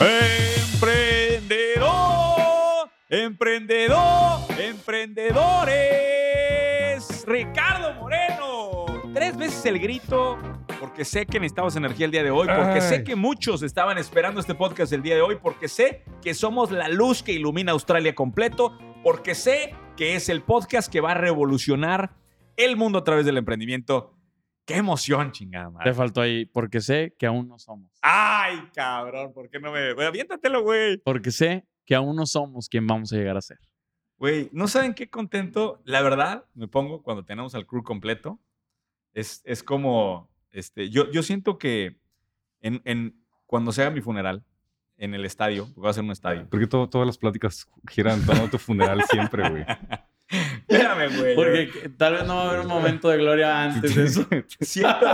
[0.00, 7.24] Emprendedor, emprendedor, emprendedores.
[7.26, 8.84] Ricardo Moreno.
[9.14, 10.36] Tres veces el grito
[10.84, 14.38] porque sé que necesitamos energía el día de hoy, porque sé que muchos estaban esperando
[14.38, 18.14] este podcast el día de hoy, porque sé que somos la luz que ilumina Australia
[18.14, 22.14] completo, porque sé que es el podcast que va a revolucionar
[22.58, 24.12] el mundo a través del emprendimiento.
[24.64, 25.90] ¡Qué emoción, chingada madre!
[25.90, 27.90] Te faltó ahí, porque sé que aún no somos.
[28.02, 29.32] ¡Ay, cabrón!
[29.34, 29.92] ¿Por qué no me...?
[29.92, 30.98] Güey, aviéntatelo, güey.
[30.98, 33.58] Porque sé que aún no somos quien vamos a llegar a ser.
[34.16, 38.40] Güey, no saben qué contento, la verdad, me pongo cuando tenemos al crew completo.
[39.12, 41.98] Es, es como, este, yo, yo siento que
[42.60, 44.44] en, en- cuando se haga mi funeral
[44.96, 46.48] en el estadio, porque va a ser un estadio.
[46.48, 49.64] Porque to- todas las pláticas giran en torno a tu funeral siempre, güey.
[50.74, 51.34] Espérame, güey.
[51.34, 54.26] Porque tal vez no va a haber un momento de gloria antes de eso.
[54.60, 55.06] Siento-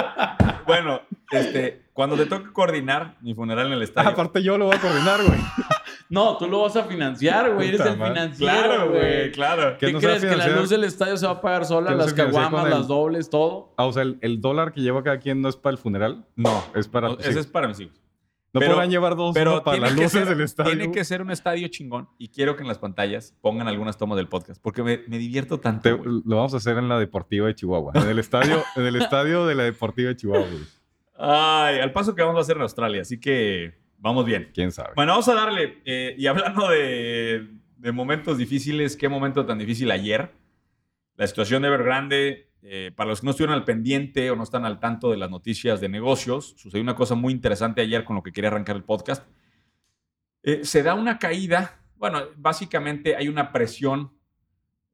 [0.66, 4.10] bueno, este, cuando te toque coordinar mi funeral en el estadio.
[4.10, 5.38] aparte yo lo voy a coordinar, güey.
[6.09, 7.68] No, tú lo vas a financiar, güey.
[7.68, 9.76] Eres el financiero, claro, güey, claro.
[9.79, 10.24] ¿Qué no crees?
[10.24, 11.92] ¿Que la luz del estadio se va a pagar sola?
[11.95, 13.73] Las caguamas, el- las dobles, todo.
[13.76, 16.24] Ah, o sea, el, el dólar que lleva cada quien no es para el funeral.
[16.35, 17.09] No, Es para.
[17.10, 17.38] no, ese sí.
[17.38, 17.99] es para mis hijos.
[18.52, 20.70] No pero- podrán llevar dos Pero para las luces ser- del estadio.
[20.76, 24.16] Tiene que ser un estadio chingón y quiero que en las pantallas pongan algunas tomas
[24.16, 25.82] del podcast porque me, me divierto tanto.
[25.82, 27.92] Te- lo vamos a hacer en la Deportiva de Chihuahua.
[27.95, 30.62] En el estadio, en el estadio de la Deportiva de Chihuahua, güey.
[31.18, 34.51] Ay, al paso que vamos a hacer en Australia, así que vamos bien.
[34.54, 34.90] ¿Quién sabe?
[34.96, 35.79] Bueno, vamos a darle.
[35.85, 40.32] eh, y hablando de, de momentos difíciles, qué momento tan difícil ayer.
[41.21, 44.65] La situación de Evergrande, eh, para los que no estuvieron al pendiente o no están
[44.65, 48.23] al tanto de las noticias de negocios, sucedió una cosa muy interesante ayer con lo
[48.23, 49.26] que quería arrancar el podcast.
[50.43, 54.13] Eh, se da una caída, bueno, básicamente hay una presión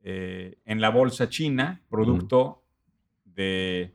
[0.02, 2.64] eh, en la bolsa china, producto
[3.24, 3.92] de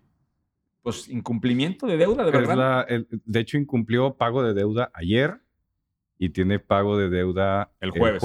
[0.82, 5.40] pues incumplimiento de deuda de la- el- de hecho, incumplió pago de deuda ayer
[6.18, 8.20] y tiene pago de deuda El jueves.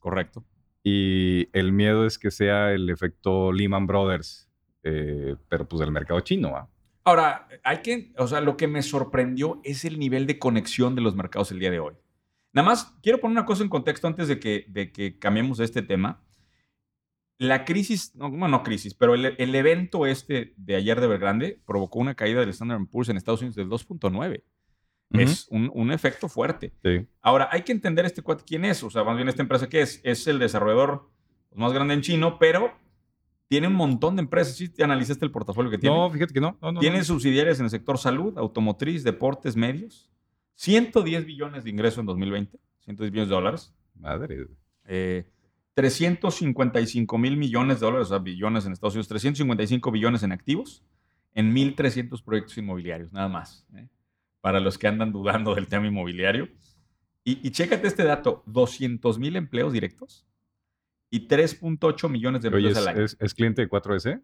[0.00, 0.44] Correcto.
[0.84, 4.50] Y el miedo es que sea el efecto Lehman Brothers,
[4.82, 6.56] eh, pero pues del mercado chino.
[6.56, 6.68] ¿ah?
[7.04, 11.02] Ahora, hay que, o sea, lo que me sorprendió es el nivel de conexión de
[11.02, 11.94] los mercados el día de hoy.
[12.52, 15.82] Nada más, quiero poner una cosa en contexto antes de que, de que cambiemos este
[15.82, 16.22] tema.
[17.38, 21.60] La crisis, no, bueno, no crisis, pero el, el evento este de ayer de Evergrande
[21.64, 24.42] provocó una caída del Standard Poor's en Estados Unidos del 2.9.
[25.12, 26.72] Es un, un efecto fuerte.
[26.82, 27.06] Sí.
[27.20, 29.82] Ahora, hay que entender este cuate quién es, o sea, más bien esta empresa qué
[29.82, 30.00] es.
[30.04, 31.10] Es el desarrollador
[31.54, 32.72] más grande en chino, pero
[33.48, 34.56] tiene un montón de empresas.
[34.56, 35.94] ¿Sí te analizaste el portafolio que tiene?
[35.94, 36.56] No, fíjate que no.
[36.62, 37.04] no, no, Tiene no.
[37.04, 40.10] subsidiarias en el sector salud, automotriz, deportes, medios.
[40.54, 43.74] 110 billones de ingreso en 2020, 110 billones de dólares.
[43.94, 44.46] Madre.
[44.86, 45.26] Eh,
[45.74, 50.84] 355 mil millones de dólares, o sea, billones en Estados Unidos, 355 billones en activos,
[51.34, 53.66] en 1.300 proyectos inmobiliarios, nada más.
[53.74, 53.88] ¿eh?
[54.42, 56.48] Para los que andan dudando del tema inmobiliario.
[57.24, 60.26] Y, y chécate este dato, 200 mil empleos directos
[61.08, 63.04] y 3.8 millones de Oye, empleos ¿es, al año.
[63.04, 64.20] es- es cliente de 4S?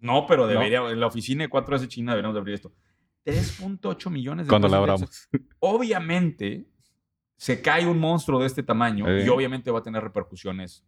[0.00, 0.48] No, pero No.
[0.48, 2.72] debería, en la oficina de 4S China deberíamos de abrir esto.
[3.24, 5.28] 3.8 millones de Cuando la abramos.
[5.58, 6.66] Obviamente,
[7.36, 10.84] se cae un monstruo de este tamaño y obviamente va a tener repercusiones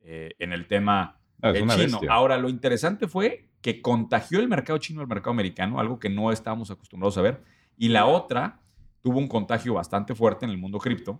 [0.00, 1.76] eh, en el tema Ah, eh, chino.
[1.76, 2.12] bestia.
[2.12, 6.32] Ahora, lo interesante fue que contagió el mercado chino al mercado americano, algo que no
[6.32, 7.42] estábamos acostumbrados a ver.
[7.80, 8.60] Y la otra
[9.00, 11.18] tuvo un contagio bastante fuerte en el mundo cripto.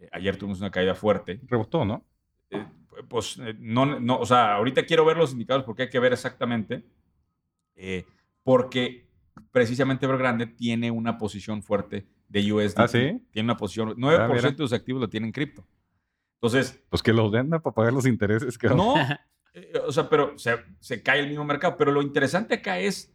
[0.00, 1.38] Eh, ayer tuvimos una caída fuerte.
[1.46, 2.02] Rebotó, ¿no?
[2.48, 2.64] Eh,
[3.10, 6.14] pues eh, no, no, o sea, ahorita quiero ver los indicadores porque hay que ver
[6.14, 6.82] exactamente.
[8.42, 9.06] porque
[9.50, 12.78] precisamente Evergrande tiene una posición fuerte de USDT.
[12.78, 13.22] ¿Ah, sí?
[13.30, 15.66] Tiene una posición, 9% Ah, de sus activos lo tienen en cripto.
[16.40, 18.56] Entonces, Pues que los venda para pagar los intereses.
[18.56, 18.94] Que no,
[19.86, 21.76] o sea, pero se, se cae el mismo mercado.
[21.76, 23.11] Pero lo interesante acá es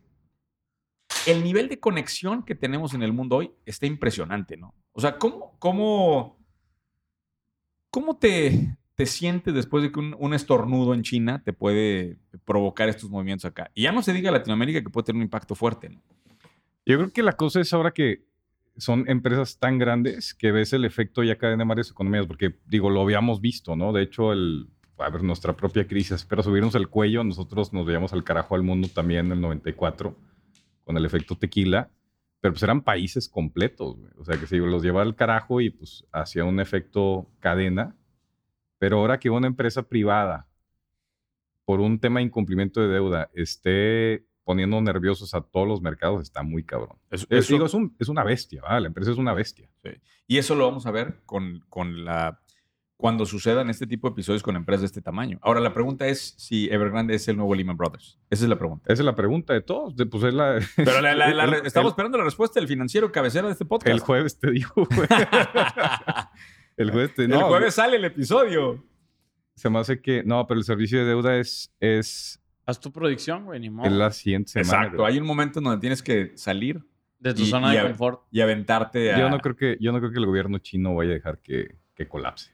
[1.27, 4.73] el nivel de conexión que tenemos en el mundo hoy está impresionante, ¿no?
[4.93, 6.39] O sea, ¿cómo, cómo,
[7.89, 12.87] cómo te, te sientes después de que un, un estornudo en China te puede provocar
[12.87, 13.69] estos movimientos acá?
[13.73, 16.01] Y ya no se diga Latinoamérica que puede tener un impacto fuerte, ¿no?
[16.85, 18.23] Yo creo que la cosa es ahora que
[18.77, 22.90] son empresas tan grandes que ves el efecto ya cadena en varias economías, porque digo,
[22.90, 23.91] lo habíamos visto, ¿no?
[23.91, 28.13] De hecho, el, a ver, nuestra propia crisis, pero subirnos el cuello, nosotros nos veíamos
[28.13, 30.16] al carajo al mundo también en el 94
[30.87, 31.91] con el efecto tequila,
[32.39, 34.11] pero pues eran países completos, güey.
[34.17, 37.95] o sea, que se los llevaba al carajo y pues hacía un efecto cadena,
[38.79, 40.47] pero ahora que una empresa privada
[41.66, 46.41] por un tema de incumplimiento de deuda esté poniendo nerviosos a todos los mercados, está
[46.41, 46.97] muy cabrón.
[47.11, 48.79] Eso- Es, eso- digo, es, un- es una bestia, ¿va?
[48.79, 49.69] la empresa es una bestia.
[49.83, 49.90] Sí.
[50.28, 52.40] Y eso lo vamos a ver con, con la
[52.97, 55.38] cuando sucedan este tipo de episodios con empresas de este tamaño.
[55.44, 58.17] Ahora, la pregunta es si Evergrande es el nuevo Lehman Brothers.
[58.32, 58.91] Esa es la pregunta.
[58.91, 59.96] Esa es la pregunta de todos.
[59.96, 62.67] de- Pues es la, Pero la- la- la- el- estamos el- esperando la respuesta del
[62.67, 63.94] financiero cabecera de este podcast.
[63.94, 65.08] El jueves te digo, güey.
[66.78, 68.85] El jueves te El no, jueves sale el episodio.
[69.55, 70.23] Se me hace que.
[70.23, 73.88] No, pero el servicio de deuda es, es, Haz tu predicción, güey, ni modo.
[73.88, 74.67] es la siguiente semana.
[74.84, 75.02] Exacto.
[75.02, 75.14] güey.
[75.14, 76.84] Hay un momento en donde tienes que salir
[77.20, 78.22] De tu y- zona y de confort.
[78.29, 79.20] y aventarte a...
[79.20, 81.78] Yo no creo que, yo no creo que el gobierno chino vaya a dejar que,
[81.96, 82.52] que colapse.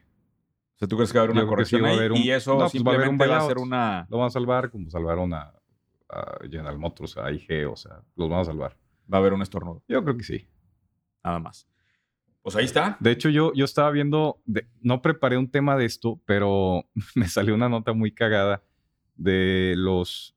[0.83, 1.97] Sea, ¿tú crees que va a haber una sí corrección ahí?
[1.97, 4.07] haber un- Y eso No, pues va a va ser una...
[4.09, 5.53] Lo van a salvar como salvaron a,
[6.09, 8.77] a General Motors, a IG, o sea, los van a salvar.
[9.11, 10.47] Va a haber un estornudo, Yo creo que sí.
[11.23, 11.67] nada más.
[12.41, 12.97] Pues ahí está.
[12.99, 17.27] De hecho, yo, yo estaba viendo, de- no preparé un tema de esto, pero me
[17.27, 18.61] salió una nota muy cagada
[19.15, 20.35] de los,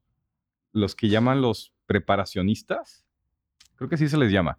[0.72, 3.04] los que llaman los preparacionistas.
[3.76, 4.58] Creo que sí se les llama.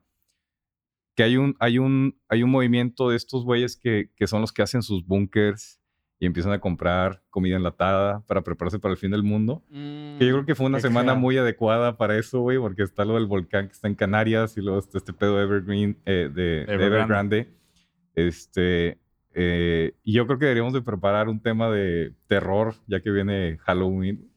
[1.16, 4.52] Que hay un, hay un, hay un movimiento de estos güeyes que, que son los
[4.54, 5.77] que hacen sus búnkers
[6.20, 9.64] y empiezan a comprar comida enlatada para prepararse para el fin del mundo.
[9.72, 13.14] Que yo creo que fue una semana muy adecuada para eso, güey, porque está lo
[13.16, 16.62] del volcán que está en Canarias y luego está este pedo Evergreen, eh, de, de
[16.74, 17.38] Evergrande.
[17.38, 17.48] Evergrande.
[18.16, 18.98] Este,
[19.36, 23.58] eh, y yo creo que deberíamos de preparar un tema de terror, ya que viene
[23.62, 24.28] Halloween.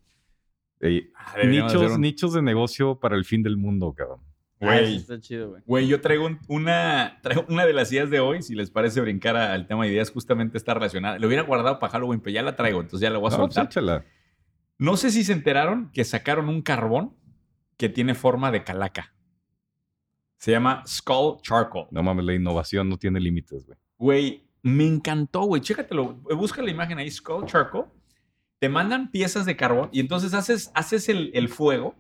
[0.81, 4.21] Eh, Ah, nichos, un- nichos de negocio para el fin del mundo, cabrón.
[4.63, 4.97] Ah, eso Güey.
[4.97, 5.63] está chido, güey.
[5.67, 9.01] Güey, yo traigo un- una, traigo una de las ideas de hoy, si les parece
[9.01, 11.19] brincar a- al tema de ideas, justamente está relacionada.
[11.19, 13.37] Lo hubiera guardado para Halloween, pero ya la traigo, entonces ya la voy a No,
[13.45, 13.67] pues soltar.
[13.67, 14.05] échala.
[14.79, 17.15] No sé si se enteraron que sacaron un carbón
[17.79, 19.15] que tiene forma de calaca.
[20.37, 21.87] Se llama Skull Charcoal.
[21.91, 23.79] No mames, la innovación no tiene límites, güey.
[23.99, 25.61] Güey, me encantó, güey.
[25.61, 26.15] Chécatelo.
[26.37, 27.87] Busca la imagen ahí, Skull Charcoal.
[28.59, 31.95] Te mandan piezas de carbón y entonces haces, haces el, el fuego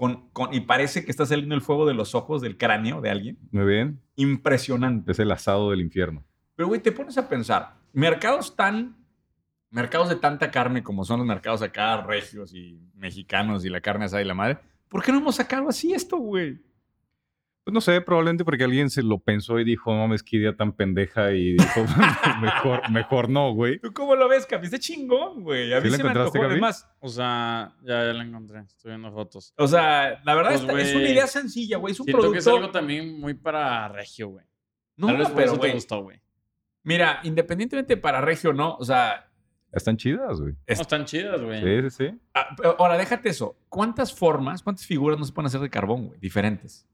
[0.00, 3.10] con, con- y parece que está saliendo el fuego de los ojos del cráneo de
[3.10, 3.38] alguien.
[3.50, 4.00] ¿Me ven?
[4.16, 5.12] Impresionante.
[5.12, 6.24] Es el asado del infierno.
[6.56, 8.96] Pero, güey, te pones a pensar, mercados tan,
[9.70, 14.06] mercados de tanta carne como son los mercados acá regios y mexicanos y la carne
[14.06, 14.58] asada y la madre,
[14.88, 16.58] ¿por qué no hemos sacado así esto, güey?
[17.70, 20.56] Pues no sé, probablemente porque alguien se lo pensó y dijo, no mames, qué idea
[20.56, 21.84] tan pendeja y dijo,
[22.42, 23.78] mejor, mejor no, güey.
[23.78, 24.64] ¿Tú cómo lo ves, Capi?
[24.66, 25.72] Está chingón, güey.
[25.72, 26.44] A ¿Sí mí se me encontraste, antojó.
[26.46, 26.60] Es Capi?
[26.60, 28.60] más, O sea, ya, ya la encontré.
[28.62, 29.54] Estoy viendo fotos.
[29.56, 31.92] o sea, la verdad Pues, está- es una idea sencilla, güey.
[31.92, 32.78] Es un Siento que es algo producto...
[32.78, 34.44] también muy para regio, güey.
[34.96, 36.20] No, Tal vez por pero, eso te güey, gustó, güey.
[36.82, 39.26] mira, independientemente para regio o no, o sea...
[39.72, 40.54] Están chidas, güey.
[40.54, 41.60] No están chidas, güey.
[41.62, 42.18] Sí, sí, sí.
[42.34, 43.56] ah, pero ahora, déjate eso.
[43.68, 46.18] ¿Cuántas formas, cuántas figuras no se pueden hacer de carbón, güey?
[46.18, 46.88] Diferentes.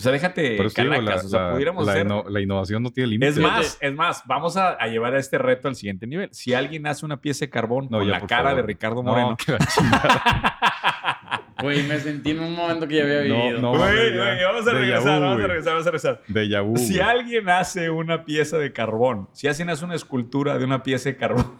[0.00, 1.24] O sea, déjate Pero sí, güey, la, calacas.
[1.26, 2.06] o sea, la- pudiéramos la hacer...
[2.06, 3.36] inno- la innovación no tiene límites.
[3.36, 6.28] Es más, es más, vamos a, a llevar a este reto al siguiente nivel.
[6.32, 8.56] Si alguien hace una pieza de carbón No, con ya, la cara favor.
[8.56, 9.36] de Ricardo No, Moreno.
[9.36, 10.22] que la chingada.
[11.62, 13.60] Güey, me sentí en un momento que ya había vivido.
[13.60, 13.76] no.
[13.76, 16.64] Güey, güey, vamos a regresar, vu, vamos a regresar, vamos a regresar.
[16.64, 20.82] Vu, Si alguien hace una pieza de carbón, si alguien hace una escultura de una
[20.82, 21.58] pieza de carbón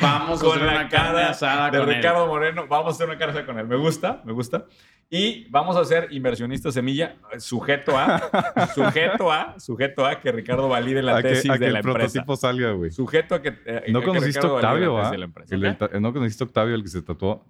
[0.00, 1.96] Vamos a con hacer la una carne cara asada de con él.
[1.96, 3.66] Ricardo Moreno, vamos a hacer una cara con él.
[3.66, 4.64] Me gusta, me gusta.
[5.12, 11.02] Y vamos a ser inversionista semilla, sujeto a, sujeto a, sujeto a que Ricardo valide
[11.02, 11.98] la a que, tesis que de el la empresa.
[11.98, 12.92] prototipo salga, güey.
[12.92, 13.48] Sujeto a que.
[13.66, 15.12] eh, ¿No a que conociste Octavio, ah?
[15.50, 17.44] El ¿No conociste Octavio, el que se tatuó?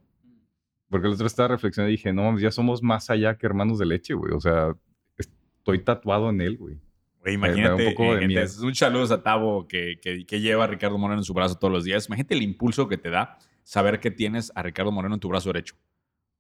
[0.88, 3.78] Porque el otro estaba reflexionando y dije, no mames, ya somos más allá que hermanos
[3.78, 4.32] de leche, güey.
[4.32, 4.74] O sea,
[5.18, 6.76] estoy tatuado en él, güey.
[7.20, 10.64] Güey, da imagínate, un poco de eh, un saludo a Tavo que, que, que lleva
[10.64, 12.06] a Ricardo Moreno en su brazo todos los días.
[12.06, 15.50] Imagínate el impulso que te da saber que tienes a Ricardo Moreno en tu brazo
[15.50, 15.76] derecho.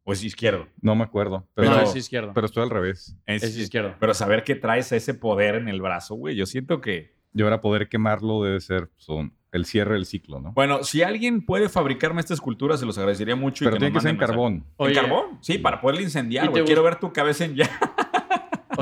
[0.04, 0.66] O es izquierdo.
[0.80, 1.46] No me acuerdo.
[1.54, 2.32] Pero, no, es izquierdo.
[2.34, 3.16] pero estoy al revés.
[3.26, 3.94] Es, es izquierdo.
[4.00, 7.14] Pero saber que traes ese poder en el brazo, güey, yo siento que...
[7.32, 10.52] Yo ahora poder quemarlo debe ser son, el cierre del ciclo, ¿no?
[10.52, 13.62] Bueno, si alguien puede fabricarme esta escultura, se los agradecería mucho.
[13.62, 14.32] y pero que tiene que ser en mensaje.
[14.32, 14.64] carbón.
[14.78, 15.38] Oye, ¿En carbón?
[15.40, 16.64] Sí, para poderle incendiar, ¿y güey.
[16.64, 17.70] Quiero ver tu cabeza en ya.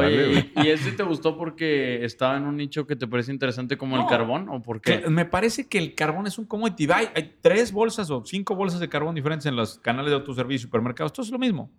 [0.07, 3.77] Oye, ¿y, y ese te gustó porque estaba en un nicho que te parece interesante
[3.77, 4.03] como No.
[4.03, 4.49] el carbón?
[4.49, 5.09] ¿O por qué?
[5.09, 6.89] Me parece que el carbón es un commodity.
[6.93, 10.57] Hay, hay tres bolsas o cinco bolsas de carbón diferentes en los canales de autoservicio
[10.57, 11.13] y supermercados.
[11.13, 11.71] Todo es lo mismo.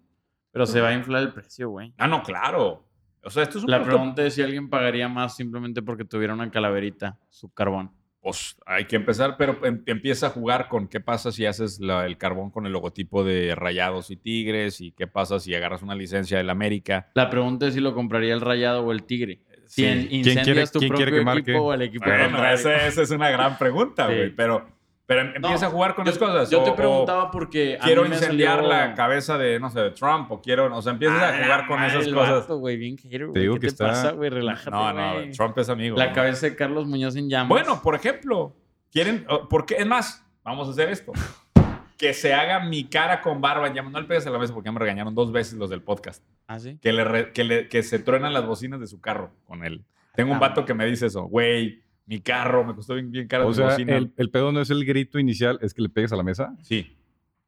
[0.51, 1.93] Pero se va a inflar el precio, güey.
[1.97, 2.85] Ah, no, claro.
[3.23, 6.05] O sea, esto es un La producto- pregunta es si alguien pagaría más simplemente porque
[6.05, 7.91] tuviera una calaverita, su carbón.
[8.21, 12.05] Pues hay que empezar, pero em- empieza a jugar con qué pasa si haces la-
[12.05, 15.95] el carbón con el logotipo de Rayados y Tigres y qué pasa si agarras una
[15.95, 17.09] licencia del América.
[17.15, 19.39] La pregunta es si lo compraría el rayado o el tigre.
[19.67, 20.07] Si Sí.
[20.23, 21.51] ¿Quién quiere- tu quién quiere propio que marque?
[21.51, 24.15] equipo o el equipo Bueno, esa, esa es una gran pregunta, Sí.
[24.15, 24.29] güey.
[24.35, 24.67] Pero,
[25.09, 26.49] pero em- empieza a jugar con yo, las cosas.
[26.51, 30.31] Yo o- te preguntaba porque quiero incendiar salió- la cabeza de, no sé, de Trump
[30.31, 32.41] o quiero, o sea, empiezas Ah, a jugar con esas el cosas.
[32.41, 32.95] vato, güey, bien.
[32.95, 34.29] Te digo ¿Qué que te está- pasa, güey?
[34.29, 35.31] Relájate, No, no.
[35.31, 35.97] Trump es amigo.
[35.97, 37.49] La cabeza de Carlos Muñoz en llamas.
[37.49, 38.55] Bueno, por ejemplo,
[38.91, 39.77] quieren, o- ¿por qué?
[39.79, 41.11] Es más, vamos a hacer esto.
[41.97, 43.91] Que se haga mi cara con barba en llamas.
[43.91, 46.23] No le pegues a la mesa porque ya me regañaron dos veces los del podcast.
[46.47, 46.77] ¿Ah, sí?
[46.81, 49.83] Que, le re- que, le- que se truenan las bocinas de su carro con él.
[50.15, 51.23] Tengo un Ah, vato que me dice eso.
[51.23, 53.45] Güey, Mi carro, me costó bien, bien caro.
[53.45, 53.95] O mi sea, bocina.
[53.95, 56.55] el, el pedo no es el grito inicial, es que le pegues a la mesa.
[56.63, 56.95] Sí.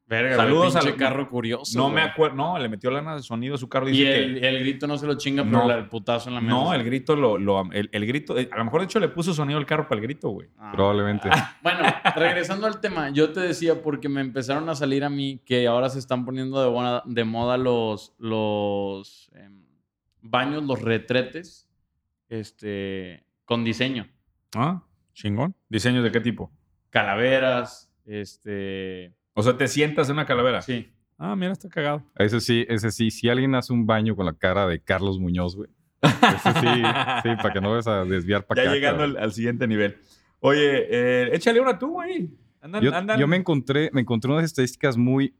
[0.06, 1.76] Verga, Saludos Saludos al- carro curioso.
[1.78, 1.94] No güey.
[1.96, 2.36] me acuerdo.
[2.36, 3.86] No, le metió lana de sonido a su carro.
[3.86, 5.66] Dice Y que- el, el grito no se lo chinga, pero No.
[5.68, 6.54] la- el putazo en la mesa.
[6.54, 7.38] No, el grito lo.
[7.38, 8.38] lo- el, el grito.
[8.38, 10.48] eh, A lo mejor, de hecho, le puso sonido al carro para el grito, güey.
[10.58, 10.70] Ah.
[10.72, 11.28] Probablemente.
[11.62, 11.78] Bueno,
[12.14, 15.88] regresando al tema, yo te decía porque me empezaron a salir a mí que ahora
[15.88, 19.62] se están poniendo de, moda- de moda los, los em,
[20.20, 21.68] baños, los retretes,
[22.28, 24.06] este, con diseño.
[24.54, 24.82] Ah,
[25.14, 25.54] chingón.
[25.68, 26.50] ¿Diseños de qué tipo?
[26.90, 29.14] Calaveras, este...
[29.34, 30.60] O sea, te sientas en una calavera.
[30.62, 30.92] Sí.
[31.18, 32.04] Ah, mira, está cagado.
[32.16, 33.10] Ese sí, ese sí.
[33.10, 35.70] Si alguien hace un baño con la cara de Carlos Muñoz, güey.
[36.02, 36.66] Ese sí,
[37.22, 38.74] sí, para que no vayas a desviar para ya acá.
[38.74, 39.16] llegando cabrón.
[39.18, 39.96] al, al siguiente nivel.
[40.40, 42.36] Oye, eh, échale una tú, güey.
[42.60, 45.34] Andan, Yo, andan- yo me encontré, me encontré unas estadísticas muy,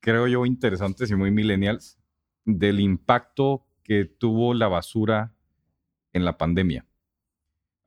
[0.00, 1.98] creo yo, interesantes y muy millennials
[2.44, 5.32] del impacto que tuvo la basura
[6.12, 6.86] en la pandemia.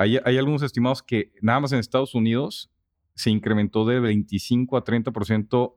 [0.01, 2.71] Hay, hay algunos estimados que nada más en Estados Unidos
[3.13, 5.75] se incrementó de 25 a 30%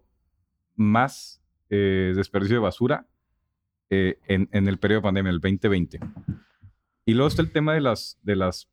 [0.76, 3.06] más eh, desperdicio de basura
[3.90, 6.00] eh, en, en el periodo de pandemia, el 2020.
[7.06, 8.68] Y luego está el tema de las, de las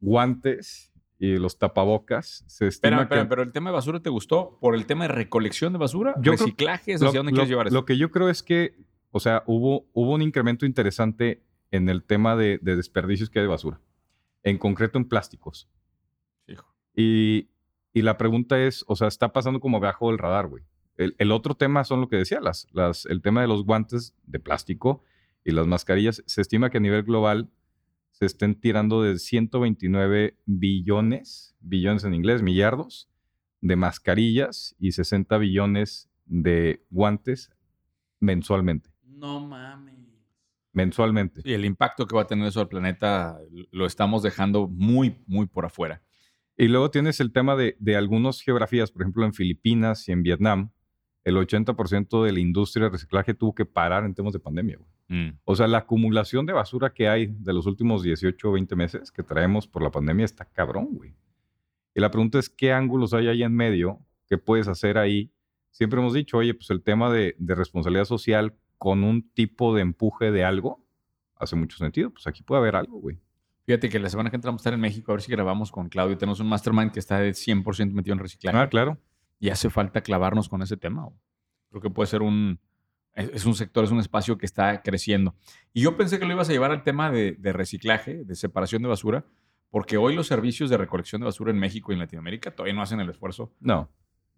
[0.00, 2.44] guantes y los tapabocas.
[2.46, 5.72] Se estima que- pero el tema de basura te gustó por el tema de recolección
[5.72, 7.74] de basura, Yo reciclaje, ¿hacia lo, dónde lo- quieres llevar eso?
[7.74, 8.76] lo que yo creo es que,
[9.10, 13.44] o sea, hubo, hubo un incremento interesante en el tema de, de desperdicios que hay
[13.44, 13.80] de basura,
[14.42, 15.68] en concreto en plásticos.
[16.46, 16.74] Hijo.
[16.94, 17.50] Y,
[17.92, 20.64] y la pregunta es, o sea, está pasando como bajo del radar, güey.
[20.96, 24.14] El, el otro tema son lo que decía, las, las, el tema de los guantes
[24.24, 25.02] de plástico
[25.44, 26.22] y las mascarillas.
[26.26, 27.50] Se estima que a nivel global
[28.10, 33.08] se estén tirando de 129 billones, billones en inglés, millardos,
[33.60, 37.50] de mascarillas y 60 billones de guantes
[38.18, 38.90] mensualmente.
[39.04, 39.99] No mames.
[40.72, 41.42] Mensualmente.
[41.44, 43.38] Y el impacto que va a tener eso al planeta
[43.72, 46.02] lo estamos dejando muy, muy por afuera.
[46.56, 50.22] Y luego tienes el tema de, de algunas geografías, por ejemplo, en Filipinas y en
[50.22, 50.70] Vietnam,
[51.24, 54.78] el 80% de la industria de reciclaje tuvo que parar en temas de pandemia.
[54.78, 54.90] güey.
[55.08, 55.38] Mm.
[55.44, 59.10] O sea, la acumulación de basura que hay de los últimos 18 o 20 meses
[59.10, 61.14] que traemos por la pandemia está cabrón, güey.
[61.94, 63.98] Y la pregunta es, ¿qué ángulos hay ahí en medio?
[64.28, 65.32] ¿Qué puedes hacer ahí?
[65.72, 69.82] Siempre hemos dicho, oye, pues el tema de, de responsabilidad social con un tipo de
[69.82, 70.82] empuje de algo
[71.36, 72.08] hace mucho sentido.
[72.08, 73.20] Pues aquí puede haber algo, güey.
[73.66, 75.70] Fíjate que la semana que entra vamos a estar en México a ver si grabamos
[75.70, 76.16] con Claudio.
[76.16, 78.56] Tenemos un mastermind que está de 100% metido en reciclaje.
[78.56, 78.98] Ah, claro.
[79.38, 81.04] y hace falta clavarnos con ese tema.
[81.04, 81.16] güey.
[81.68, 82.58] Creo que puede ser un...
[83.12, 85.34] Es es un sector, es un espacio que está creciendo.
[85.74, 88.80] Y yo pensé que lo ibas a llevar al tema de, de reciclaje, de separación
[88.80, 89.26] de basura,
[89.68, 92.80] porque hoy los servicios de recolección de basura en México y en Latinoamérica todavía no
[92.80, 93.90] hacen el esfuerzo No,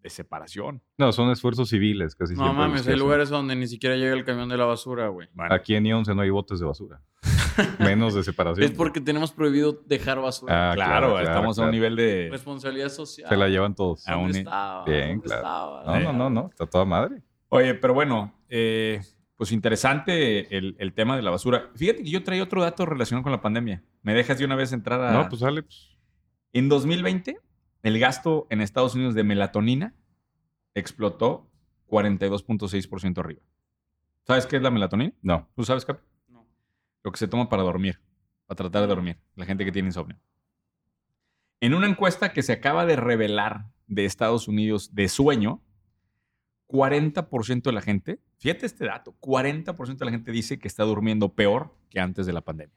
[0.03, 0.83] de separación.
[0.99, 2.59] no, son esfuerzos civiles casi No siempre.
[2.59, 5.29] mames, hay lugares donde ni siquiera llega el camión de la basura, güey.
[5.33, 7.01] Bueno, Aquí en Ionce no hay botes de basura.
[7.79, 8.65] Menos de separación.
[8.65, 10.71] Es porque tenemos prohibido dejar basura.
[10.71, 12.29] Ah, claro, claro, estamos a un nivel de...
[12.31, 13.29] Responsabilidad social.
[13.29, 14.07] Se la llevan todos.
[14.09, 14.85] A un- ¿Dónde estaba?
[14.85, 15.41] Bien, ¿Dónde claro.
[15.81, 15.85] estaba?
[16.01, 16.49] No, no, no, no.
[16.51, 17.23] Está toda madre.
[17.51, 19.01] Oye, pero bueno, eh,
[19.37, 21.71] pues interesante el, el tema de la basura.
[21.77, 23.83] Fíjate que yo traía otro dato relacionado con la pandemia.
[24.03, 25.13] ¿Me dejas de una vez entrar a...?
[25.13, 25.63] No, pues sale.
[25.63, 25.91] Pues,
[26.55, 27.39] En 2020,
[27.83, 29.95] el gasto en Estados Unidos de melatonina
[30.75, 31.51] explotó
[31.89, 33.43] 42.6% arriba.
[34.25, 35.13] ¿Sabes qué es la melatonina?
[35.23, 35.49] no.
[35.55, 36.03] ¿Tú sabes, Capi?
[36.29, 36.47] No.
[37.03, 38.01] Lo que se toma para dormir,
[38.47, 40.19] para tratar de dormir, la gente que tiene insomnio.
[41.61, 45.61] En una encuesta que se acaba de revelar de Estados Unidos de sueño,
[46.69, 51.35] 40% de la gente, fíjate este dato, 40% de la gente dice que está durmiendo
[51.35, 52.75] peor que antes de la pandemia.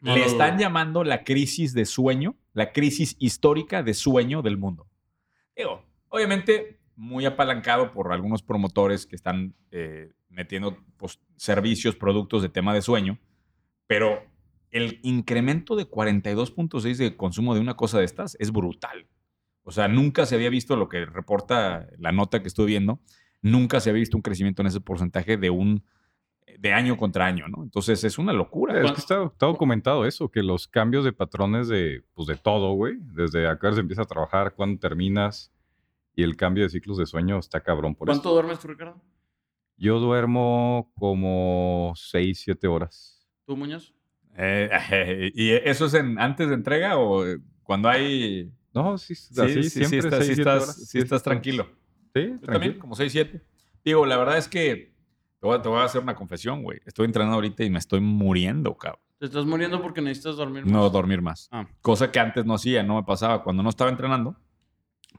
[0.00, 4.88] No Le están llamando la crisis de sueño, la crisis histórica de sueño del mundo.
[5.54, 12.48] Digo, obviamente muy apalancado por algunos promotores que están eh, metiendo pues, servicios, productos de
[12.48, 13.18] tema de sueño,
[13.86, 14.22] pero
[14.70, 19.06] el incremento de 42.6 de consumo de una cosa de estas es brutal.
[19.62, 23.00] O sea, nunca se había visto lo que reporta la nota que estoy viendo,
[23.42, 25.84] nunca se había visto un crecimiento en ese porcentaje de un
[26.58, 27.62] de año contra año, ¿no?
[27.62, 28.80] Entonces es una locura.
[28.80, 32.72] Es que está, está documentado eso, que los cambios de patrones de, pues de todo,
[32.74, 32.96] güey.
[33.00, 35.50] Desde acá se empieza a trabajar, cuándo terminas.
[36.16, 38.34] Y el cambio de ciclos de sueño está cabrón por ¿Cuánto eso.
[38.34, 39.00] duermes tú, Ricardo?
[39.76, 43.26] Yo duermo como 6, 7 horas.
[43.46, 43.92] ¿Tú, Muñoz?
[44.36, 47.24] Eh, ¿Y eso es en, antes de entrega o
[47.64, 48.52] cuando hay...
[48.72, 49.98] No, sí, Sí, así sí, sí, siempre.
[49.98, 50.76] estás, seis, sí siete estás- horas.
[50.76, 51.68] sí Sí, estás tranquilo.
[52.14, 53.42] Sí, Yo también, como 6, 7.
[53.84, 54.93] Digo, la verdad es que
[55.44, 56.80] te voy, a, te voy a hacer una confesión, güey.
[56.86, 59.02] Estoy entrenando ahorita y me estoy muriendo, cabrón.
[59.18, 60.72] Te estás muriendo porque necesitas dormir más.
[60.72, 61.50] No dormir más.
[61.52, 61.66] Ah.
[61.82, 63.42] Cosa que antes no hacía, no me pasaba.
[63.42, 64.36] Cuando no estaba entrenando,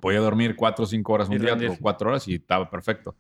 [0.02, 3.16] podía dormir 4 o 5 horas Y un día o 4 horas y estaba perfecto.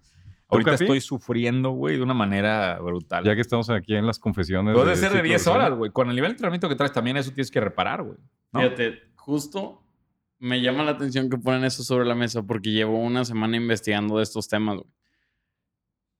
[0.47, 0.83] Ahorita Capi?
[0.85, 3.23] estoy sufriendo, güey, de una manera brutal.
[3.23, 4.73] Ya que estamos aquí en las confesiones.
[4.73, 5.59] Puede ser de ciclo 10 sueño.
[5.59, 5.91] horas, güey.
[5.91, 8.17] Con el nivel de entrenamiento que traes también eso tienes que reparar, güey.
[8.51, 8.61] ¿no?
[8.61, 9.83] Fíjate, justo
[10.39, 14.17] me llama la atención que ponen eso sobre la mesa porque llevo una semana investigando
[14.17, 14.89] de estos temas, güey.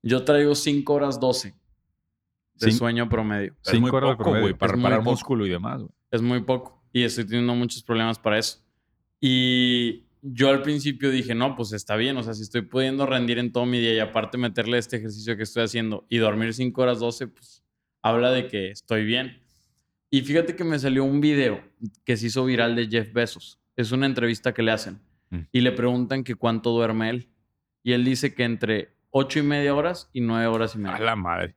[0.07, 1.53] Yo traigo 5 horas 12
[2.55, 3.53] de Cin- sueño promedio.
[3.65, 5.11] Es Cinco muy poco, güey, para Es muy reparar poco.
[5.11, 5.91] músculo y demás, güey.
[6.11, 6.81] Es muy poco.
[6.93, 8.59] Y estoy teniendo muchos problemas para eso.
[9.19, 12.15] Y yo al principio dije, no, pues está bien.
[12.17, 15.35] O sea, si estoy pudiendo rendir en todo mi día y aparte meterle este ejercicio
[15.35, 17.63] que estoy haciendo y dormir 5 horas 12, pues
[18.01, 19.41] habla de que estoy bien.
[20.11, 21.61] Y fíjate que me salió un video
[22.05, 23.59] que se hizo viral de Jeff Bezos.
[23.75, 24.99] Es una entrevista que le hacen.
[25.31, 25.39] Mm.
[25.51, 27.29] Y le preguntan que cuánto duerme él.
[27.83, 30.97] Y él dice que entre 8 y media horas y 9 horas y media.
[30.97, 31.55] A la madre.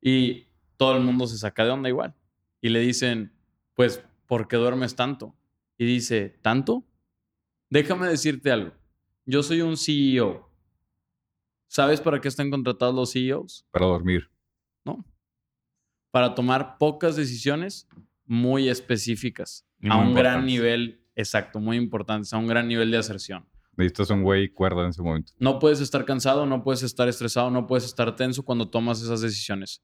[0.00, 0.46] Y
[0.78, 2.14] todo el mundo se saca de onda igual.
[2.62, 3.34] Y le dicen,
[3.74, 5.36] pues, ¿por qué duermes tanto?
[5.76, 6.86] Y dice, ¿tanto?
[7.68, 8.72] Déjame decirte algo.
[9.26, 10.50] Yo soy un CEO.
[11.66, 13.66] ¿Sabes para qué están contratados los CEOs?
[13.72, 14.30] Para dormir.
[14.82, 15.04] No.
[16.10, 17.86] Para tomar pocas decisiones
[18.24, 19.68] muy específicas.
[19.90, 23.46] A un gran nivel, exacto, muy importantes, a un gran nivel de aserción.
[23.76, 25.32] Necesitas un güey cuerda en ese momento.
[25.38, 29.20] No puedes estar cansado, no puedes estar estresado, no puedes estar tenso cuando tomas esas
[29.20, 29.82] decisiones.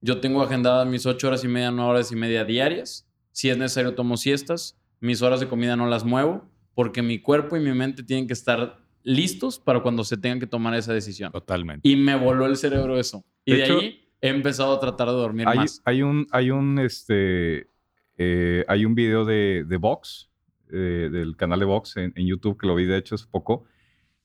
[0.00, 3.08] Yo tengo agendadas mis ocho horas y media, nueve horas y media diarias.
[3.32, 4.78] Si es necesario, tomo siestas.
[5.00, 8.34] Mis horas de comida no las muevo porque mi cuerpo y mi mente tienen que
[8.34, 11.32] estar listos para cuando se tengan que tomar esa decisión.
[11.32, 11.88] Totalmente.
[11.88, 13.24] Y me voló el cerebro eso.
[13.44, 15.80] Y De de, hecho, ahí he empezado a tratar de dormir Hay, más.
[15.84, 17.70] hay un, hay un, este,
[18.18, 20.28] eh, hay un video de, de Vox,
[20.72, 23.64] eh, del canal de Vox en, YouTube, que lo vi de hecho hace poco,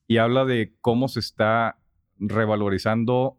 [0.08, 1.78] y habla de cómo se está
[2.18, 3.38] revalorizando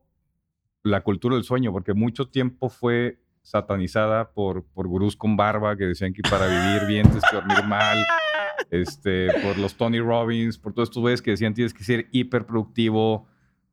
[0.82, 5.85] la cultura del sueño, porque mucho tiempo fue satanizada por, por gurús con barba que
[5.85, 8.04] decían que para vivir bien tienes que dormir mal,
[8.71, 13.26] este, por los Tony Robbins, por todos estos güeyes que decían tienes que ser hiperproductivo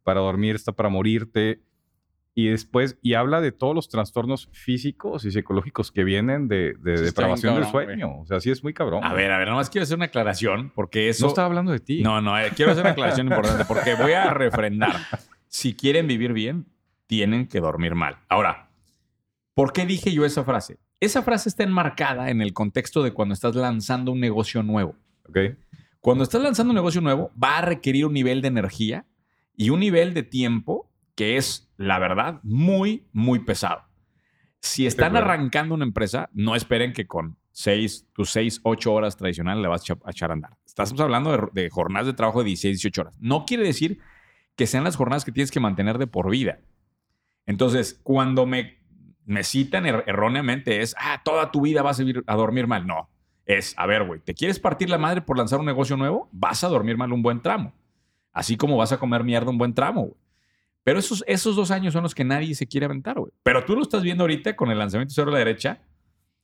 [0.04, 1.62] para dormir, está para morirte.
[2.36, 6.98] Y después, y habla de todos los trastornos físicos y psicológicos que vienen de, de
[6.98, 8.20] Sí, depravación del sueño.
[8.20, 9.04] O sea, sí es muy cabrón.
[9.04, 11.26] A ver, a ver, nada más quiero hacer una aclaración porque eso.
[11.26, 12.02] no estaba hablando de ti.
[12.02, 14.96] No, no, eh, quiero hacer una aclaración importante porque voy a refrendar.
[15.48, 16.68] Si quieren vivir bien,
[17.08, 18.18] tienen que dormir mal.
[18.30, 18.70] Ahora,
[19.56, 20.78] ¿por qué dije yo esa frase?
[21.00, 24.96] Esa frase está enmarcada en el contexto de cuando estás lanzando un negocio nuevo.
[25.28, 25.40] ¿Ok?
[26.02, 29.06] Cuando estás lanzando un negocio nuevo, va a requerir un nivel de energía
[29.58, 30.89] y un nivel de tiempo
[31.20, 33.82] que es, la verdad, muy, muy pesado.
[34.62, 39.62] Si están arrancando una empresa, no esperen que con seis, tus seis, ocho horas tradicionales
[39.62, 40.52] le vas a echar- a andar.
[40.66, 43.18] Estamos hablando de, de jornadas de trabajo de 16, 18 horas.
[43.20, 44.00] No quiere decir
[44.56, 46.60] que sean las jornadas que tienes que mantener de por vida.
[47.46, 48.78] Entonces, cuando me,
[49.26, 52.88] me citan er- erróneamente es, ah, toda tu vida vas a, a dormir mal.
[52.88, 53.10] No,
[53.46, 56.30] es, a ver, güey, ¿te quieres partir la madre por lanzar un negocio nuevo?
[56.32, 57.74] Vas a dormir mal un buen tramo.
[58.32, 60.16] Así como vas a comer mierda un buen tramo, güey.
[60.84, 63.32] Pero esos, esos dos años son los que nadie se quiere aventar, güey.
[63.44, 65.82] Pero tú lo estás viendo ahorita con el lanzamiento cero a la derecha.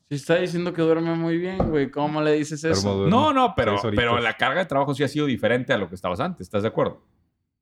[0.10, 2.95] Si está diciendo que duerme muy bien, güey, ¿cómo le dices eso?
[2.95, 5.89] Duermo- No, no, pero, pero la carga de trabajo sí ha sido diferente a lo
[5.89, 7.04] que estabas antes, ¿estás de acuerdo?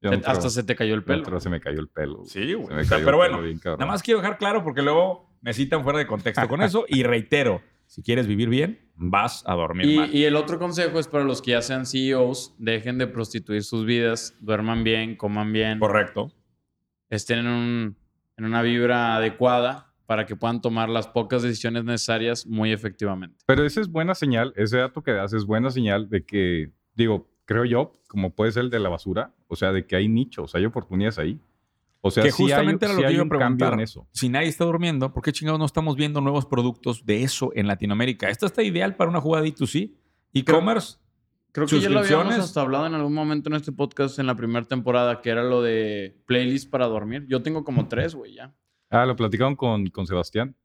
[0.02, 1.24] Se- Hasta se te cayó el pelo.
[1.24, 2.18] creo, se me cayó el pelo.
[2.18, 2.30] güey.
[2.30, 2.68] Sí, güey.
[2.68, 3.62] Se me O sea, cayó pero bueno, bien.
[3.64, 6.84] Nada más quiero dejar claro porque luego me citan fuera de contexto con eso.
[6.90, 10.14] Y reitero, si quieres vivir bien, vas a dormir Y, mal.
[10.14, 13.86] y el otro consejo es para los que ya sean CEOs, dejen de prostituir sus
[13.86, 16.34] vidas, duerman bien, coman bien, Correcto.
[17.16, 17.98] Estén en, un-
[18.38, 23.38] en una vibra adecuada para que puedan tomar las pocas decisiones necesarias muy efectivamente.
[23.46, 27.30] Pero esa es buena señal, ese dato que das es buena señal de que, digo,
[27.46, 30.56] creo yo, como puede ser el de la basura, o sea, de que hay nichos,
[30.56, 31.40] hay oportunidades ahí.
[32.02, 33.74] O sea, que sí hay- justamente era lo sí que cambio preguntar.
[33.74, 34.06] en eso.
[34.12, 37.66] Si nadie está durmiendo, ¿por qué chingados no estamos viendo nuevos productos de eso en
[37.68, 38.30] Latinoamérica?
[38.30, 39.90] Esto está ideal para una jugada D2C.
[40.34, 40.98] E-commerce.
[41.54, 42.40] Creo que ya lo habíamos Suscripciones.
[42.46, 45.62] hasta hablado en algún momento en este podcast en la primera temporada, que era lo
[45.62, 47.26] de playlist para dormir.
[47.30, 48.54] Yo tengo como tres, güey, ya.
[48.90, 50.56] Ah, lo platicaron con, con Sebastián.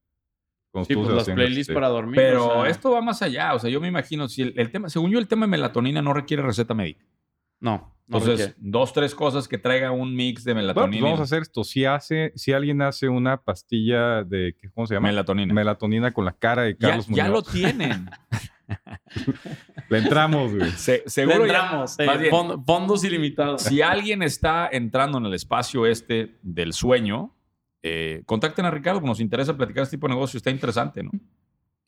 [0.70, 1.72] Con Sí, tú, pues las playlists sí.
[1.74, 2.16] para dormir.
[2.16, 3.55] Pero o sea, esto va más allá.
[3.55, 6.03] O sea, yo me imagino, si el, el tema, según yo, el tema de melatonina
[6.03, 7.05] no requiere receta médica.
[7.61, 8.55] No, no Entonces, requiere.
[8.70, 10.90] dos, tres cosas que traiga un mix de Bueno, melatonina.
[11.01, 11.64] pues vamos a hacer esto.
[11.64, 15.09] Si, hace, si alguien hace una pastilla de, ¿qué- ¿cómo se llama?
[15.09, 15.53] melatonina.
[15.53, 17.53] Melatonina con la cara de ya, Carlos ya lo Muñoz.
[17.53, 18.09] tienen.
[19.88, 20.70] Le entramos, güey.
[20.72, 23.62] Se- Le seguro ya- entramos, eh, más bien, fond- fondos ilimitados.
[23.62, 27.35] si alguien está entrando en el espacio este del sueño,
[27.83, 31.11] eh, contacten a Ricardo, nos interesa platicar este tipo de negocio, está interesante, ¿no?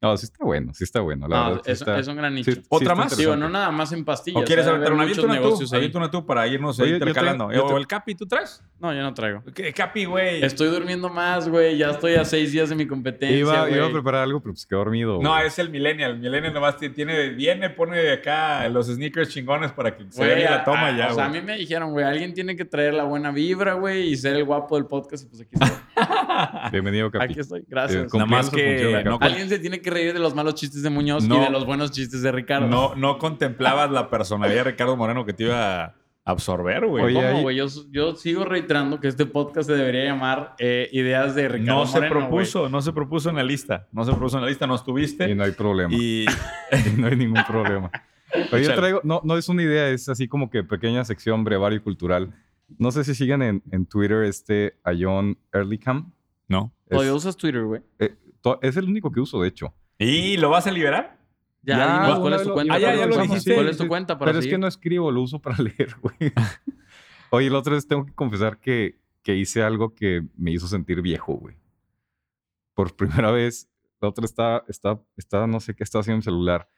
[0.03, 1.29] No, sí está bueno, sí está bueno.
[1.29, 2.51] La No, verdad, sí es, está- es un gran nicho.
[2.51, 3.17] sí- sí ¿Otra está más?
[3.19, 4.43] Digo, no nada más en pastillas.
[4.43, 5.03] ¿O quieres de aventar una?
[5.03, 5.77] muchos Avienta una tú, negocios ahí.
[5.77, 7.53] avienta una tú para irnos Oye, ahí intercalando.
[7.53, 8.65] yo te- ¿O el Capi tú traes?
[8.79, 9.43] No, yo no traigo.
[9.55, 10.43] ¿Qué Capi, güey?
[10.43, 11.77] Estoy durmiendo más, güey.
[11.77, 13.93] Ya estoy a seis días de mi competencia, Iba, iba a güey.
[13.93, 15.21] preparar algo, pero pues quedó dormido.
[15.21, 15.47] No, güey.
[15.47, 16.13] es el millennial.
[16.13, 20.35] El millennial nomás ti- tiene, viene, pone acá los sneakers chingones para que se Güey,
[20.35, 21.43] vea y la toma a- ya, O sea, a güey.
[21.43, 24.45] mí me dijeron, güey, alguien tiene que traer la buena vibra, güey, y ser el
[24.45, 25.25] guapo del podcast.
[25.25, 25.71] Y pues aquí estoy.
[26.73, 27.25] Bienvenido, Capi.
[27.25, 27.65] Aquí estoy.
[27.69, 28.05] Gracias.
[28.05, 29.19] Eh, Nada más que función, no.
[29.21, 31.37] Alguien se tiene que reír de los malos chistes de Muñoz No.
[31.39, 32.69] y de los buenos chistes de Ricardo.
[32.69, 37.05] no, no contemplabas la personalidad de Ricardo Moreno que te iba a absorber, güey.
[37.05, 37.57] Oye, ¿Cómo, güey?
[37.57, 41.87] Yo, yo sigo reiterando que este podcast se debería llamar eh, Ideas de Ricardo no
[41.87, 43.89] se propuso, no se propuso en la lista.
[43.93, 45.29] No se propuso en la lista, no estuviste.
[45.31, 45.93] Y no hay problema.
[45.93, 46.27] Y
[46.97, 47.91] Y no hay ningún problema.
[48.53, 51.79] Oye, yo traigo, no, no es una idea, es así como que pequeña sección brevario
[51.79, 52.33] y cultural.
[52.79, 56.13] No sé si sigan en, en Twitter este a John Earlycam.
[56.51, 56.73] No.
[56.85, 57.83] Es, Todavía usas Twitter, güey.
[57.99, 58.15] eh,
[58.63, 59.73] es el único que uso, de hecho.
[59.99, 61.19] ¿Y lo vas a liberar?
[61.63, 62.75] Ya, Ya, dinos cuál es tu cuenta.
[62.75, 63.55] Ah, ya, ya lo dijiste.
[63.55, 64.57] ¿Cuál es tu cuenta para Pero es seguir?
[64.57, 66.33] que no escribo, lo uso para leer, güey.
[67.31, 71.01] Oye, el otro vez tengo que confesar que, que hice algo que me hizo sentir
[71.03, 71.57] viejo, güey.
[72.75, 73.69] Por primera vez,
[74.01, 76.69] la otra estaba, estaba, estaba, no sé qué estaba haciendo en mi celular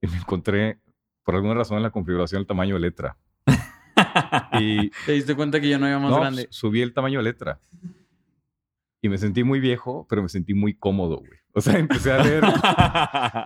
[0.00, 0.78] y me encontré,
[1.24, 3.16] por alguna razón, en la configuración el tamaño de letra.
[4.60, 6.46] Y ¿Te diste cuenta que ya no había más no, grande?
[6.50, 7.60] subí el tamaño de letra.
[9.04, 11.38] Y me sentí muy viejo, pero me sentí muy cómodo, güey.
[11.52, 12.42] O sea, empecé a leer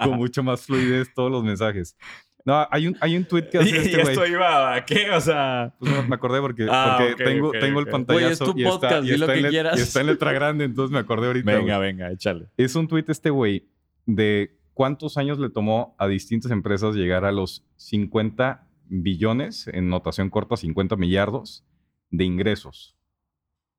[0.05, 1.97] con mucho más fluidez todos los mensajes.
[2.45, 4.13] No, hay un, hay un tweet que ¿Y, hace y este güey.
[4.15, 5.11] esto iba a qué?
[5.11, 5.75] O sea...
[5.81, 8.63] Pues no, me acordé porque, Ah, porque tengo, tengo el pantallazo Güey, es tu y,
[8.63, 9.79] está, podcast, y, di lo está que en let- quieras.
[9.79, 11.51] y está en letra grande, entonces me acordé ahorita.
[11.59, 12.47] Venga, venga, échale.
[12.57, 13.69] Es un tweet este güey
[14.07, 20.31] de cuántos años le tomó a distintas empresas llegar a los 50 billones, en notación
[20.31, 21.67] corta 50 millardos,
[22.11, 22.97] de ingresos.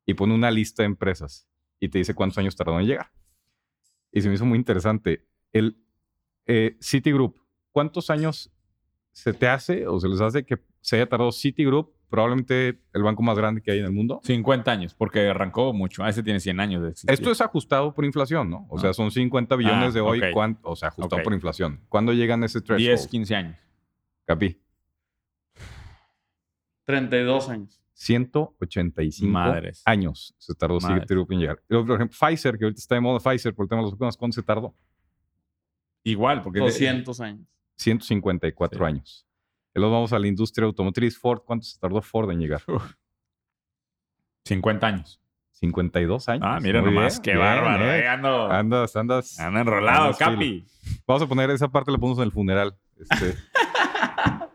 [0.06, 1.49] Y pone una lista de empresas
[1.80, 3.12] y te dice cuántos años tardó en llegar.
[4.12, 5.26] Y se me hizo muy interesante.
[5.54, 5.78] El
[6.46, 7.38] eh, Citigroup,
[7.72, 8.52] ¿cuántos años
[9.12, 13.22] se te hace o se les hace que se haya tardado Citigroup, probablemente el banco
[13.22, 14.20] más grande que hay en el mundo?
[14.24, 16.04] 50 años, porque arrancó mucho.
[16.04, 17.12] Ah, ese tiene 100 años de existir.
[17.12, 18.65] Esto es ajustado por inflación, ¿no?
[18.70, 18.82] O Ah.
[18.82, 20.26] sea, son 50 billones Ah, de hoy, ok.
[20.34, 21.82] cuán- o sea, ajustado por inflación.
[21.89, 22.80] ¿Cuándo llegan ese threshold?
[22.88, 23.58] 10, 15 años.
[24.26, 24.58] Capi.
[26.86, 27.79] 32 años.
[28.00, 29.82] 185 Madres.
[29.86, 31.02] años se tardó Madres.
[31.02, 31.62] Citigroup en llegar.
[31.68, 34.16] Por ejemplo, Pfizer, que ahorita está de moda Pfizer por el tema de los vacunas,
[34.16, 34.74] ¿cuándo se tardó?
[36.04, 36.62] Igual, porque...
[36.62, 37.46] 200 años.
[37.76, 38.86] 154 Sí.
[38.86, 39.28] años.
[39.76, 41.20] Y luego vamos a la industria automotriz.
[41.20, 42.62] Ford, ¿cuánto se tardó Ford en llegar?
[44.46, 45.22] 50 años.
[45.52, 46.46] 52 años.
[46.48, 47.84] Ah, mira Muy nomás, bien, qué bien, bárbaro.
[47.92, 48.00] eh.
[48.00, 49.38] eh, Ando, Andas, andas.
[49.42, 50.66] ando enrolado, andas Capi.
[51.06, 52.78] Vamos a poner esa parte, la ponemos en el funeral.
[52.98, 53.36] Este.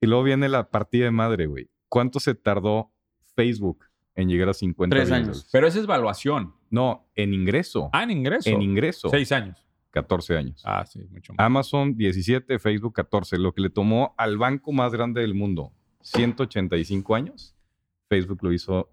[0.00, 1.70] y luego viene la partida de madre, güey.
[1.90, 2.90] ¿Cuánto se tardó
[3.34, 5.48] Facebook en llegar a 50 Tres años.
[5.52, 6.54] Pero esa es evaluación.
[6.70, 7.90] No, en ingreso.
[7.92, 8.50] Ah, en ingreso.
[8.50, 9.08] en ingreso.
[9.08, 9.66] 6 años.
[9.90, 10.62] 14 años.
[10.64, 11.44] Ah, sí, mucho más.
[11.44, 13.38] Amazon 17, Facebook 14.
[13.38, 15.72] Lo que le tomó al banco más grande del mundo
[16.02, 17.56] 185 años,
[18.08, 18.88] Facebook lo hizo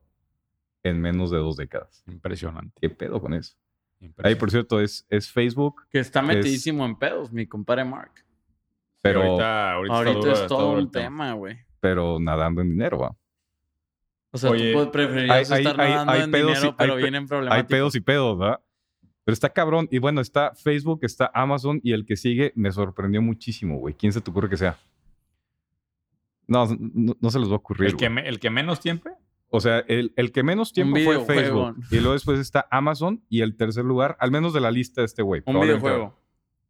[0.83, 2.03] en menos de dos décadas.
[2.07, 2.73] Impresionante.
[2.81, 3.55] ¿Qué pedo con eso?
[4.23, 8.11] Ahí, por cierto, es, es Facebook, Que está metidísimo en pedos, mi compadre Mark.
[9.01, 11.66] pero, ahorita, ahorita, Ahorita es todo un tema, güey.
[11.89, 13.15] Pero nadando en dinero, ¿va?
[14.31, 16.75] O sea, Oye, tú puedes- preferirías hay- estar hay- nadando hay en pedos y- dinero,
[16.77, 17.69] pero hay pe- vienen Hay problemáticos.
[17.69, 18.59] pedos y pedos, ¿verdad?
[19.23, 19.87] Pero está cabrón.
[19.91, 23.93] Y bueno, está Facebook, está Amazon y el que sigue me sorprendió muchísimo, güey.
[23.93, 24.77] ¿Quién se te ocurre que sea?
[26.47, 27.89] No, no, no se les va a ocurrir.
[27.89, 28.15] El que, güey.
[28.23, 29.09] me- el que menos tiempo.
[29.49, 31.23] O sea, el, el que menos tiempo fue.
[31.25, 31.77] Facebook.
[31.91, 35.05] Y luego después está Amazon y el tercer lugar, al menos de la lista de
[35.05, 35.41] este güey.
[35.45, 36.17] Un videojuego.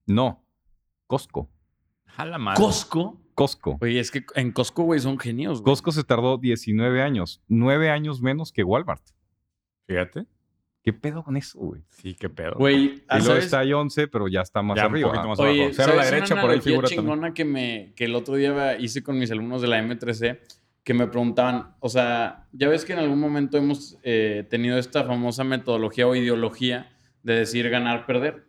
[0.05, 0.43] No.
[1.07, 1.49] Costco.
[2.15, 2.61] A la madre.
[2.61, 3.19] Costco.
[3.37, 3.77] Costco.
[3.81, 5.65] Oye, es que en Costco, güey, son genios, güey.
[5.71, 7.43] Costco se tardó 19 años.
[7.47, 9.03] 9 años menos que Walmart.
[9.85, 10.25] Fíjate.
[10.81, 11.83] ¿Qué pedo con eso, güey?
[11.89, 12.55] Sí, qué pedo.
[12.57, 15.09] Güey, ah, Y luego está ahí 11, pero ya está más Ya un arriba.
[15.09, 15.73] poquito más Oye, abajo.
[15.75, 17.03] Cero a la ¿sabes derecha, una por ahí figura también.
[17.03, 20.39] chingona que, me, que el otro día hice con mis alumnos de la M3C,
[20.83, 25.03] que me preguntaban, o sea, ya ves que en algún momento hemos eh, tenido esta
[25.03, 28.47] famosa metodología o ideología de decir ganar, perder.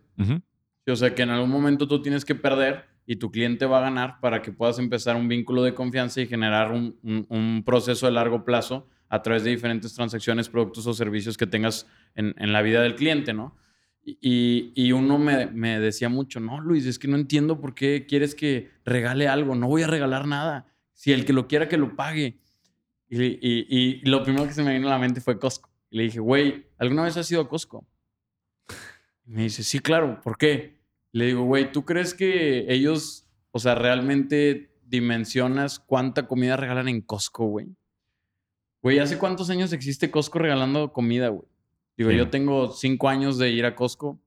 [0.87, 3.81] O sea, que en algún momento tú tienes que perder y tu cliente va a
[3.81, 8.05] ganar para que puedas empezar un vínculo de confianza y generar un, un- un proceso
[8.05, 12.53] de largo plazo a través de diferentes transacciones, productos o servicios que tengas en, en
[12.53, 13.57] la vida del cliente, ¿no?
[14.05, 18.05] Y, y uno me, me decía mucho, no, Luis, es que no entiendo por qué
[18.07, 20.67] quieres que regale algo, no voy a regalar nada.
[20.93, 22.39] Si el que lo quiera, que lo pague.
[23.09, 25.71] Y, y- y lo primero que se me vino a la mente fue Costco.
[25.91, 27.87] Y le dije, güey, ¿alguna vez has ido a Costco?
[29.27, 30.78] Y me dice, sí, claro, ¿por qué?
[31.13, 37.01] Le digo, güey, ¿tú crees que ellos, o sea, realmente dimensionas cuánta comida regalan en
[37.01, 37.69] Costco, güey?
[38.83, 41.49] Güey, ¿hace cuántos años existe Costco regalando comida, güey?
[41.97, 42.17] Digo, Sí.
[42.17, 44.21] yo tengo cinco años de ir a Costco,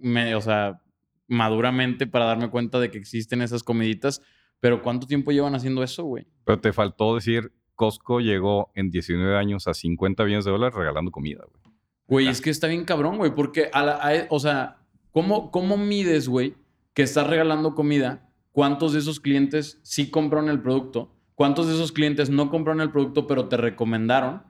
[0.00, 0.80] me, o sea,
[1.26, 4.22] maduramente para darme cuenta de que existen esas comiditas,
[4.60, 6.26] pero ¿cuánto tiempo llevan haciendo eso, güey?
[6.44, 11.10] Pero te faltó decir, Costco llegó en 19 años a 50 millones de dólares regalando
[11.10, 11.74] comida, güey.
[12.06, 14.78] Güey, es que está bien cabrón, güey, porque, a la- a- o sea,
[15.12, 16.54] ¿cómo, cómo mides, güey,
[16.94, 18.28] que estás regalando comida?
[18.52, 21.14] ¿Cuántos de esos clientes sí compraron el producto?
[21.34, 24.42] ¿Cuántos de esos clientes no compraron el producto, pero te recomendaron?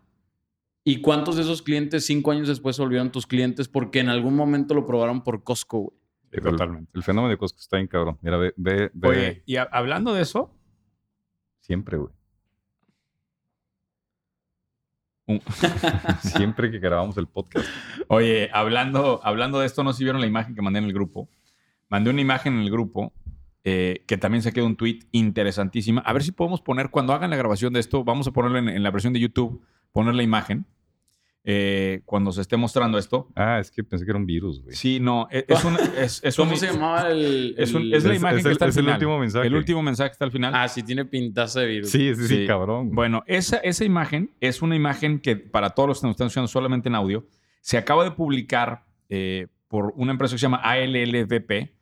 [0.84, 4.34] ¿Y cuántos de esos clientes cinco años después se volvieron tus clientes porque en algún
[4.34, 5.98] momento lo probaron por Costco, güey?
[6.30, 6.90] El- Totalmente.
[6.94, 8.18] El, fenómeno de Costco está bien cabrón.
[8.22, 10.54] Mira, ve, ve, ve Oye, y a- hablando de eso,
[11.60, 12.10] siempre, güey.
[12.10, 12.18] un-
[16.22, 17.66] Siempre que grabamos el podcast.
[18.08, 20.92] Oye, hablando, hablando de esto, no sé si vieron la imagen que mandé en el
[20.92, 21.28] grupo.
[21.88, 23.12] Mandé una imagen en el grupo
[23.64, 26.00] eh, que también saqué de un tweet interesantísima.
[26.02, 28.68] A ver si podemos poner, cuando hagan la grabación de esto, vamos a ponerlo en,
[28.68, 29.62] en la versión de YouTube,
[29.92, 30.66] poner la imagen
[31.44, 33.28] eh, cuando se esté mostrando esto.
[33.34, 34.74] Ah, es que pensé que era un virus, güey.
[34.76, 35.76] Sí, no, es, es un...
[35.96, 37.54] Es, es ¿Cómo un- se llamaba el...?
[37.56, 38.96] Es, un- el- es la imagen es que el- está al es el final.
[38.96, 39.46] último mensaje.
[39.46, 40.52] El último mensaje está al final.
[40.54, 41.90] Ah, sí, tiene pintaza de virus.
[41.90, 42.46] Sí, sí, sí, Sí.
[42.46, 42.90] cabrón.
[42.90, 46.48] Bueno, esa, esa imagen es una imagen que para todos los que nos están escuchando
[46.48, 47.26] solamente en audio,
[47.60, 51.72] se acaba de publicar eh, por una empresa que se llama ALLVP,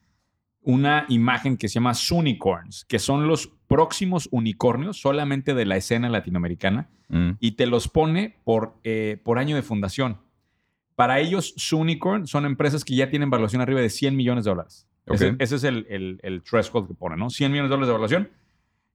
[0.62, 6.09] una imagen que se llama Sunicorns, que son los próximos unicornios solamente de la escena
[6.09, 7.33] latinoamericana Mm.
[7.39, 10.19] y te los pone por, eh, por año de fundación.
[10.97, 14.89] Para ellos, Sunicorn son empresas que ya tienen valuación arriba de 100 millones de dólares.
[15.07, 15.15] Ok.
[15.15, 17.31] Ese, ese es el, el, el threshold que pone, ¿no?
[17.31, 18.31] 100 millones de dólares de valuación.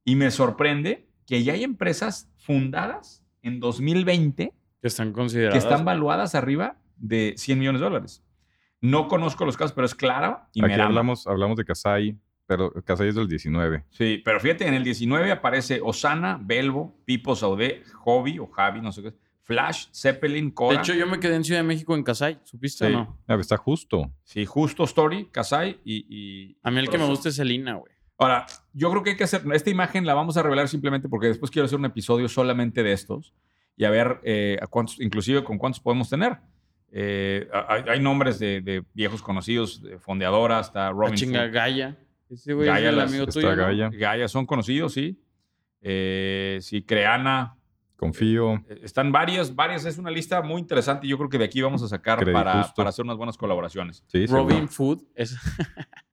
[0.03, 5.63] Y me sorprende que ya hay empresas fundadas en 2020 Que están que consideradas.
[5.63, 8.23] están valuadas arriba de 100 millones de dólares.
[8.81, 11.23] No conozco los casos, pero es claro y Aquí hablamos
[11.55, 12.17] de Kasai,
[12.57, 13.85] pero Kasai es del 19.
[13.91, 18.91] Sí, pero fíjate, en el 19 aparece Osana, Belvo, Pipo Saudé, Hobby o Javi, no
[18.91, 19.13] sé qué.
[19.43, 20.79] Flash, Zeppelin, De Cora.
[20.79, 22.39] hecho, yo me quedé en Ciudad de México en Casay.
[22.43, 22.93] ¿Supiste Sí.
[22.93, 23.19] o no?
[23.27, 24.11] Ah, está justo.
[24.23, 27.93] Sí, Justo Story, Kasai y, y- A mí el que me gusta es Selina, güey.
[28.17, 29.41] Ahora, yo creo que hay que hacer.
[29.53, 32.91] Esta imagen la vamos a revelar simplemente porque después quiero hacer un episodio solamente de
[32.91, 33.33] estos
[33.77, 36.37] y a ver eh, a cuántos, inclusive con cuántos podemos tener.
[36.91, 41.95] Eh, hay, hay nombres de, de viejos conocidos, de fondeadora, hasta La Robin chinga Hood.
[42.31, 42.39] Gaia.
[42.39, 43.63] Ese güey es Gaia el las- amigo tuyo, ¿no?
[43.63, 43.89] Gaia.
[43.91, 45.19] Gaia son conocidos, sí.
[45.81, 47.57] Eh, sí, Creana.
[47.97, 48.55] Confío.
[48.67, 49.85] Eh, Están varias, varias.
[49.85, 52.61] Es una lista muy interesante y yo creo que de aquí vamos a sacar para,
[52.61, 54.03] hacer unas buenas colaboraciones.
[54.07, 54.49] Sí, seguro.
[54.49, 55.03] Robin Food.
[55.15, 55.35] Es...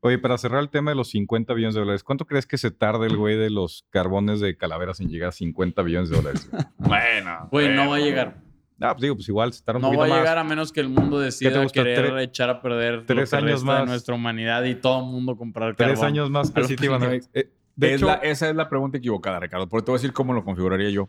[0.00, 2.70] Oye, para cerrar el tema de los 50 billones de dólares, ¿cuánto crees que se
[2.70, 6.50] tarde el güey de los carbones de calaveras en llegar a 50 billones de dólares?
[6.76, 7.48] Bueno.
[7.50, 7.90] Güey, no bueno.
[7.90, 8.43] va a llegar.
[8.80, 10.18] Ah, pues digo, pues igual se tarda un No poquito va a más.
[10.18, 11.82] llegar a menos que el mundo te decida gusta?
[11.82, 13.88] querer echar a perder tres lo que años resta de más.
[13.88, 16.06] nuestra humanidad y todo el mundo comprar Tres carbón.
[16.06, 17.28] años más A que lo sí te iban a- pendejo.
[17.34, 20.00] eh, de Es hecho, la- esa es la pregunta equivocada, Ricardo, porque te voy a
[20.00, 21.08] decir cómo lo configuraría yo.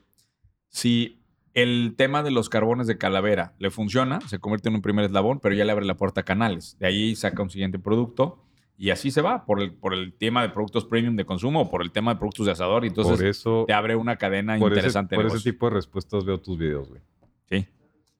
[0.69, 1.21] Si
[1.53, 5.39] el tema de los carbones de calavera le funciona, se convierte en un primer eslabón,
[5.39, 6.77] pero ya le abre la puerta a canales.
[6.79, 8.41] De ahí saca un siguiente producto
[8.77, 11.69] y así se va por el, por el tema de productos premium de consumo o
[11.69, 12.83] por el tema de productos de asador.
[12.83, 15.15] Y entonces por eso, te abre una cadena por interesante.
[15.15, 17.01] por ese tipo de respuestas veo tus videos, güey.
[17.49, 17.67] Sí.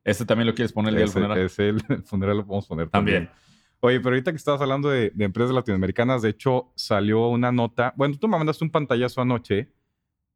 [0.04, 1.38] Este también lo quieres poner el día del Ese- funeral.
[1.40, 3.26] ese el, el funeral lo podemos poner también.
[3.26, 3.46] También.
[3.82, 7.94] Oye, pero ahorita que estabas hablando de, de empresas latinoamericanas, de hecho salió una nota.
[7.98, 9.72] Bueno, tú me mandaste un pantallazo anoche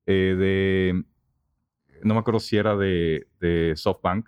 [0.06, 1.04] eh, de.
[2.04, 4.28] No me acuerdo si era de, de SoftBank.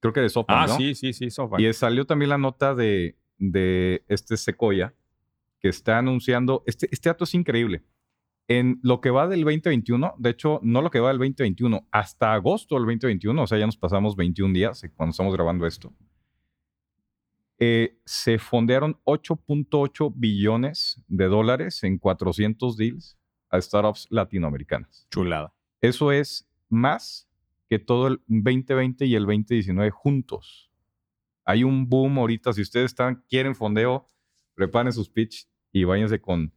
[0.00, 0.58] Creo que de SoftBank.
[0.62, 0.76] Ah, ¿no?
[0.76, 1.60] sí, sí, sí, SoftBank.
[1.62, 4.94] Y salió también la nota de, de este Sequoia
[5.60, 6.64] que está anunciando.
[6.66, 7.82] Este, este dato es increíble.
[8.58, 12.34] En lo que va del 2021, de hecho, no lo que va del 2021, hasta
[12.34, 15.90] agosto del 2021, o sea, ya nos pasamos 21 días eh, cuando estamos grabando esto,
[17.58, 23.16] eh, se fondearon 8.8 billones de dólares en 400 deals
[23.48, 25.06] a startups latinoamericanas.
[25.10, 25.54] Chulada.
[25.80, 27.26] Eso es más
[27.70, 30.70] que todo el 2020 y el 2019 juntos.
[31.46, 32.52] Hay un boom ahorita.
[32.52, 34.10] Si ustedes están, quieren fondeo,
[34.54, 36.52] preparen sus pitch y váyanse con,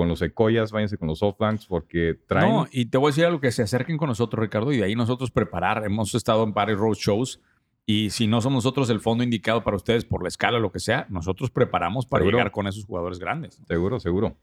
[0.00, 2.48] con los Sequoias, váyanse con los Softbanks porque traen.
[2.48, 4.84] No, y te voy a decir algo que se acerquen con nosotros, Ricardo, y de
[4.84, 5.84] ahí nosotros preparar.
[5.84, 7.38] Hemos estado en varios road shows
[7.84, 10.72] y si no somos nosotros el fondo indicado para ustedes por la escala o lo
[10.72, 12.38] que sea, nosotros preparamos para Seguro.
[12.38, 13.60] llegar con esos jugadores grandes.
[13.68, 14.38] Seguro, seguro.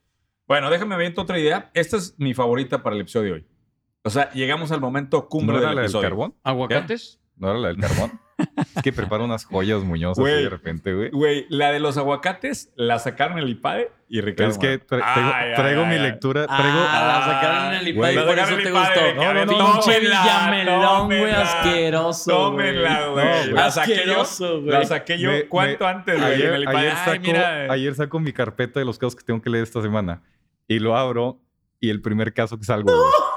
[0.47, 1.71] Bueno, déjame ver otra idea.
[1.73, 3.47] Esta es mi favorita para el episodio de hoy.
[4.03, 6.35] O sea, llegamos al momento ¿No cumbre era del la del carbón?
[6.43, 7.19] ¿Aguacates?
[7.35, 8.11] ¿No era la del carbón?
[8.37, 10.43] Es que prepara unas joyas muñozas así Güey.
[10.43, 11.09] de repente, güey.
[11.11, 14.51] Güey, la de los aguacates la sacaron en el IPADE y Ricardo.
[14.51, 16.01] Es que tra- Ay, traigo, ay, traigo ay, mi ay.
[16.01, 16.45] lectura.
[16.47, 18.11] Traigo, Ah, la sacaron en el Güey.
[18.11, 19.23] IPAD y La por eso te IPADE, gustó.
[19.23, 22.31] No, no, no, Pinche Villamelón, güey, asqueroso.
[22.31, 23.49] Tómenla, güey.
[23.49, 24.01] No, La saqué yo.
[24.01, 24.71] Asqueroso, güey.
[24.71, 25.31] La saqué yo.
[25.31, 26.33] Me- ¿Cuánto me- antes, güey?
[26.33, 26.77] ayer, el IPADE?
[26.77, 27.73] ayer Ay, saco, mira.
[27.73, 30.21] ayer saco mi carpeta de los casos que tengo que leer esta semana
[30.67, 31.39] y lo abro
[31.79, 33.11] y el primer caso que salgo, güey.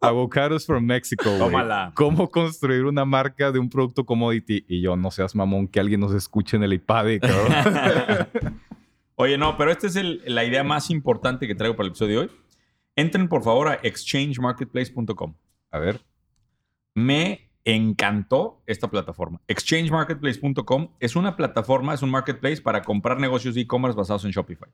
[0.00, 1.28] Avocados from Mexico.
[1.38, 1.92] Tómala.
[1.94, 4.64] ¿Cómo construir una marca de un producto commodity?
[4.68, 8.28] Y yo, no seas mamón, que alguien nos escuche en el iPad, cabrón.
[9.16, 12.20] Oye, no, pero esta es el- la idea más importante que traigo para el episodio
[12.20, 12.30] de hoy.
[12.94, 15.34] Entren por favor a exchangemarketplace.com.
[15.72, 16.00] A ver.
[16.94, 19.40] Me encantó esta plataforma.
[19.48, 24.68] Exchangemarketplace.com es una plataforma, es un marketplace para comprar negocios de e-commerce basados en Shopify.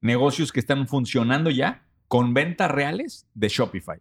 [0.00, 3.98] Negocios que están funcionando ya con ventas reales de Shopify.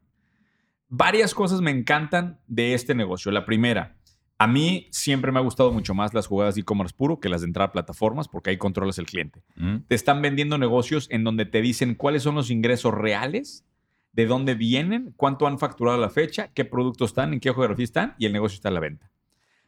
[0.90, 3.32] Varias cosas me encantan de este negocio.
[3.32, 3.98] La primera,
[4.38, 7.42] a mí siempre me ha gustado mucho más las jugadas de e-commerce puro que las
[7.42, 9.44] de entrar a plataformas porque ahí controlas el cliente.
[9.56, 9.78] Mm.
[9.88, 13.66] Te están vendiendo negocios en donde te dicen cuáles son los ingresos reales,
[14.14, 17.84] de dónde vienen, cuánto han facturado a la fecha, qué productos están, en qué geografía
[17.84, 19.12] están y el negocio está a la venta.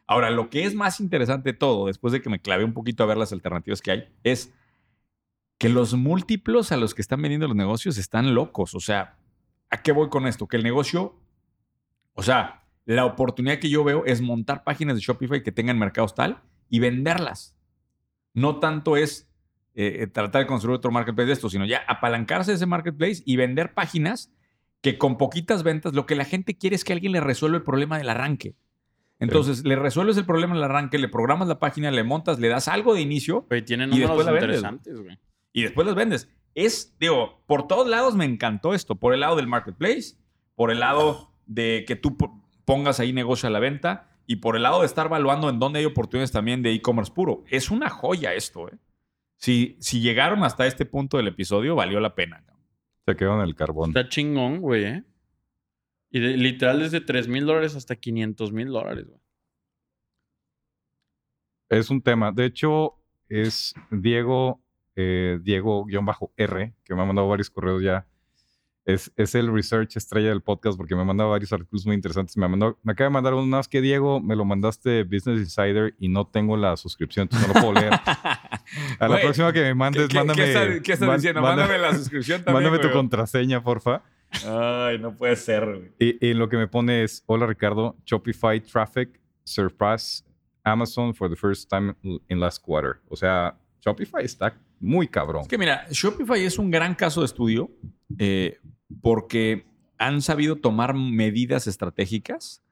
[0.08, 3.04] Ahora, lo que es más interesante de todo, después de que me clavé un poquito
[3.04, 4.52] a ver las alternativas que hay, es
[5.56, 8.74] que los múltiplos a los que están vendiendo los negocios están locos.
[8.74, 9.19] O sea,
[9.70, 10.46] ¿a qué voy con esto?
[10.46, 11.20] Que el negocio,
[12.14, 16.14] o sea, la oportunidad que yo veo es montar páginas de Shopify que tengan mercados
[16.14, 17.56] tal y venderlas.
[18.34, 19.28] No tanto es
[19.74, 23.36] eh, tratar de construir otro marketplace de esto, sino ya apalancarse de ese marketplace y
[23.36, 24.32] vender páginas
[24.80, 27.62] que con poquitas ventas lo que la gente quiere es que alguien le resuelva el
[27.62, 28.56] problema del arranque.
[29.18, 32.68] Entonces, le resuelves el problema del arranque, le programas la página, le montas, le das
[32.68, 34.48] algo de inicio Güey, tienen Y números después la vendes.
[34.48, 35.18] interesantes, güey.
[35.52, 36.28] y después las vendes.
[36.54, 38.96] Es, digo, por todos lados me encantó esto.
[38.96, 40.16] Por el lado del marketplace,
[40.54, 44.56] por el lado de que tú po- pongas ahí negocio a la venta y por
[44.56, 47.44] el lado de estar evaluando en dónde hay oportunidades también de e-commerce puro.
[47.48, 48.78] Es una joya esto, ¿eh?
[49.36, 52.44] Si, si llegaron hasta este punto del episodio, valió la pena.
[53.06, 53.90] Se quedó en el carbón.
[53.90, 55.04] Está chingón, güey, ¿eh?
[56.10, 59.20] Y de- literal desde 3 mil dólares hasta 500 mil dólares, güey.
[61.70, 62.32] Es un tema.
[62.32, 62.96] De hecho,
[63.28, 64.60] es Diego,
[64.96, 68.06] eh, Diego-R, que me ha mandado varios correos ya.
[68.86, 72.36] Es, es el research estrella del podcast porque me ha mandado varios artículos muy interesantes.
[72.36, 75.94] Me, mandó, me acaba de mandar uno más que Diego, me lo mandaste Business Insider
[75.98, 77.92] y no tengo la suscripción, entonces no lo puedo leer.
[78.98, 80.42] A la próxima que me ¿Qué, mandes, qué- mándame.
[80.42, 81.40] qué estás, qué estás man- diciendo?
[81.42, 82.64] Mándame la suscripción también.
[82.64, 84.02] mándame tu contraseña, porfa.
[84.46, 85.92] Ay, no puede ser, güey.
[85.98, 90.24] Y, y lo que me pone es, hola Ricardo, Shopify traffic surpass
[90.64, 93.00] Amazon for the first time in last quarter.
[93.08, 95.42] O sea, Shopify está muy cabrón.
[95.42, 97.70] Es que mira, Shopify es un gran caso de estudio
[98.18, 98.58] eh,
[99.02, 99.66] porque
[99.98, 102.62] han sabido tomar medidas estratégicas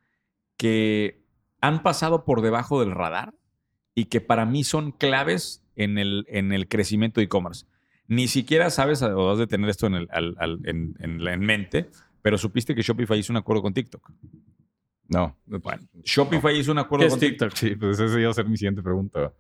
[0.57, 1.23] que
[1.61, 3.35] han pasado por debajo del radar
[3.95, 7.67] y que para mí son claves en el, en el crecimiento de e-commerce.
[8.07, 11.35] Ni siquiera sabes o has de tener esto en, el- al- al- en- en la-
[11.35, 11.91] en mente,
[12.23, 14.11] pero supiste que Shopify hizo un acuerdo con TikTok.
[15.09, 15.37] No.
[15.47, 17.51] Bueno, Shopify hizo un ¿Qué acuerdo es con TikTok.
[17.53, 17.71] TikTok?
[17.71, 19.33] Sí, pues esa iba a ser mi siguiente pregunta.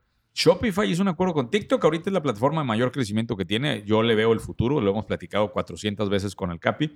[0.42, 1.82] Shopify hizo un acuerdo con TikTok.
[1.84, 3.82] Ahorita es la plataforma de mayor crecimiento que tiene.
[3.84, 4.80] Yo le veo el futuro.
[4.80, 6.92] Lo hemos platicado 400 veces con el Capi.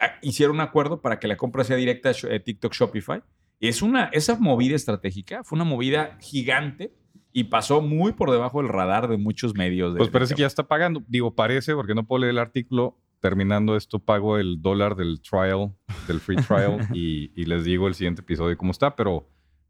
[0.00, 3.22] Ah, Hicieron un acuerdo para que la compra sea directa a eh, TikTok Shopify.
[3.60, 6.92] Es una, esa movida estratégica fue una movida gigante
[7.32, 9.94] y pasó muy por debajo del radar de muchos medios.
[9.94, 11.04] de- Pues parece que ya está pagando.
[11.06, 12.98] Digo, parece, porque no puedo leer el artículo.
[13.20, 15.72] Terminando esto, pago el dólar del trial,
[16.06, 19.26] del free trial, y, y les digo el siguiente episodio cómo está, pero,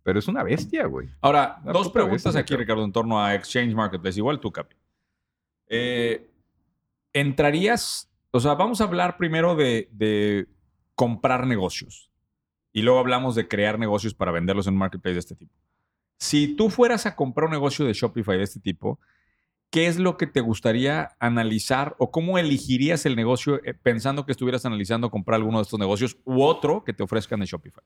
[0.07, 1.09] pero es una bestia, güey.
[1.21, 2.55] Ahora, Una dos preguntas bestia, aquí.
[2.55, 4.21] Ricardo, en torno a Exchange Marketplace.
[4.21, 4.77] Igual tú, Capi.
[5.67, 6.31] Eh,
[7.13, 8.09] ¿Entrarías?
[8.31, 10.47] O sea, vamos a hablar primero de, de
[10.95, 12.13] comprar negocios.
[12.73, 15.53] Y luego hablamos de crear negocios para venderlos en un marketplace de este tipo.
[16.21, 19.01] Si tú fueras a comprar un negocio de Shopify de este tipo,
[19.71, 24.31] ¿qué es lo que te gustaría analizar o cómo elegirías el negocio eh, pensando que
[24.31, 27.83] estuvieras analizando comprar alguno de estos negocios u otro que te ofrezcan de Shopify?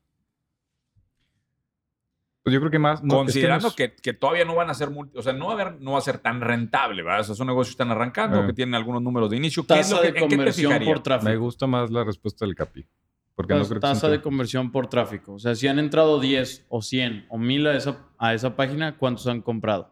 [2.43, 3.03] Pues yo creo que más.
[3.03, 5.33] no, es que Considerando nos- que, que todavía no van a ser multi, o sea,
[5.35, 7.21] no va a, haber, no va a ser tan rentable, ¿verdad?
[7.21, 8.47] O sea, son negocios que están arrancando, Eh.
[8.47, 9.67] que tienen algunos números de inicio.
[9.67, 11.29] ¿Qué es Tasa lo que, de ¿En qué te conversión por tráfico.
[11.31, 12.87] Me gusta más la respuesta del Capi.
[13.35, 15.35] Porque no Pues, creo que tasa de conversión por tráfico.
[15.35, 18.97] O sea, si han entrado 10 o 100 o 1000 a esa, a esa página,
[18.99, 19.91] ¿cuántos han comprado?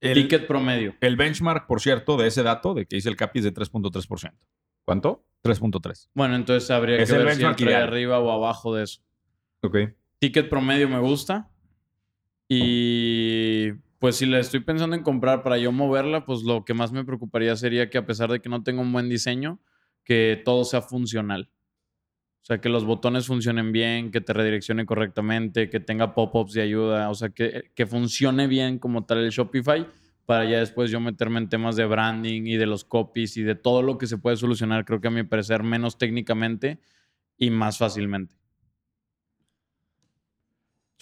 [0.00, 0.94] El, Ticket promedio.
[1.00, 4.32] el benchmark, por cierto, de ese dato, de que dice el CAPI, es de 3.3%.
[4.84, 5.24] ¿Cuánto?
[5.44, 6.08] 3.3.
[6.14, 9.00] Bueno, entonces habría Es que ver si benchmark entra arriba o abajo de eso.
[9.62, 9.76] Ok.
[10.22, 11.50] Ticket promedio me gusta.
[12.46, 16.92] Y pues si la estoy pensando en comprar para yo moverla, pues lo que más
[16.92, 19.58] me preocuparía sería que a pesar de que no tenga un buen diseño,
[20.04, 21.50] que todo sea funcional.
[22.40, 26.62] O sea, que los botones funcionen bien, que te redireccione correctamente, que tenga pop-ups de
[26.62, 29.88] ayuda, o sea, que, que funcione bien como tal el Shopify
[30.24, 33.56] para ya después yo meterme en temas de branding y de los copies y de
[33.56, 36.78] todo lo que se puede solucionar, creo que a mi parecer menos técnicamente
[37.36, 38.41] y más fácilmente.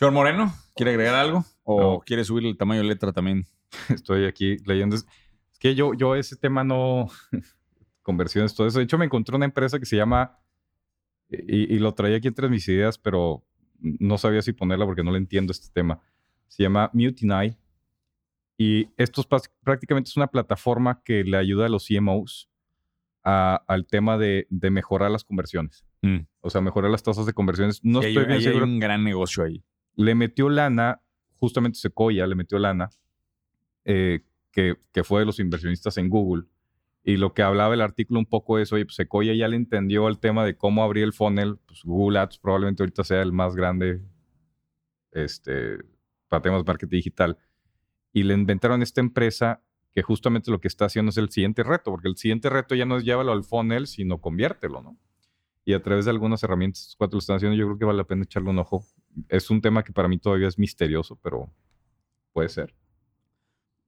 [0.01, 1.45] Señor Moreno, ¿quiere agregar algo?
[1.63, 2.01] ¿O No.
[2.01, 3.45] quiere subir el tamaño de letra también?
[3.91, 4.97] Estoy aquí leyendo.
[4.97, 5.05] Es
[5.59, 7.09] que yo, yo ese tema no...
[8.03, 8.79] Conversiones, todo eso.
[8.79, 10.39] De hecho, me encontré una empresa que se llama...
[11.29, 13.45] Y, y lo traía aquí entre mis ideas, pero
[13.79, 16.01] no sabía si ponerla porque no le entiendo este tema.
[16.49, 17.59] Se llama Mutiny.
[18.57, 19.27] Y esto es
[19.63, 22.49] prácticamente es una plataforma que le ayuda a los CMOs
[23.23, 25.85] a- al tema de, de mejorar las conversiones.
[26.01, 26.21] Mm.
[26.41, 27.85] O sea, mejorar las tasas de conversiones.
[27.85, 29.63] No Sí, hay- estoy bien hay seguro un gran negocio ahí.
[29.97, 31.01] Le metió lana,
[31.37, 32.91] justamente Sequoia le metió lana,
[33.85, 36.45] eh, que, fue de los inversionistas en Google,
[37.03, 40.09] Y lo que hablaba el artículo un poco es, oye, pues Sequoia ya le entendió
[40.09, 41.59] el tema de cómo abrir el funnel.
[41.67, 44.03] Pues Google Ads probablemente ahorita sea el más grande
[45.13, 45.79] este,
[46.29, 47.39] para temas de marketing digital.
[48.13, 49.63] Y le inventaron esta empresa
[49.93, 52.85] que justamente lo que está haciendo es el siguiente reto, porque el siguiente reto ya
[52.85, 54.99] no es llévalo al funnel, sino conviértelo, ¿no?
[55.65, 58.05] Y a través de algunas herramientas, cuando lo están haciendo, yo creo que vale la
[58.05, 58.85] pena echarle un ojo.
[59.29, 61.53] Es un tema que para mí todavía es misterioso, pero
[62.33, 62.75] puede ser.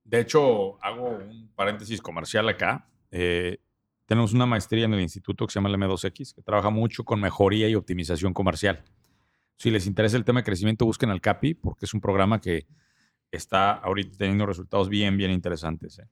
[0.04, 2.88] De hecho, hago un paréntesis comercial acá.
[3.10, 3.58] Eh,
[4.06, 7.20] tenemos una maestría en el instituto que se llama el M2X, que trabaja mucho con
[7.20, 8.82] mejoría y optimización comercial.
[9.56, 12.66] Si les interesa el tema de crecimiento, busquen al CAPI, porque es un programa que
[13.30, 15.98] está ahorita teniendo resultados bien, bien interesantes.
[15.98, 16.08] ¿eh?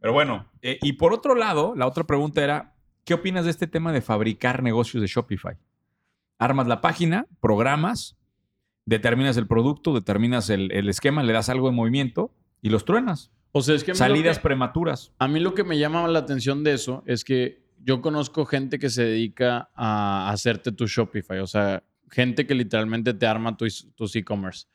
[0.00, 2.74] Pero bueno, eh, y por otro lado, la otra pregunta era,
[3.04, 5.58] ¿qué opinas de este tema de fabricar negocios de Shopify?
[6.38, 8.17] Armas la página, programas,
[8.88, 12.32] determinas el producto, determinas el, el esquema, le das algo de movimiento
[12.62, 13.30] y los truenas.
[13.52, 15.12] O sea, es que Salidas que- prematuras.
[15.18, 18.78] A mí lo que me llama la atención de eso es que yo conozco gente
[18.78, 23.88] que se dedica a hacerte tu Shopify, o sea, gente que literalmente te arma tus
[23.94, 24.66] tus e-commerce.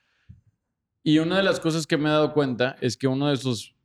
[1.03, 3.75] Y una de las cosas que me he dado cuenta es que una de sus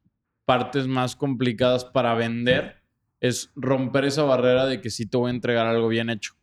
[0.44, 2.76] partes más complicadas para vender
[3.20, 6.34] es romper esa barrera de que sí te voy a entregar algo bien hecho.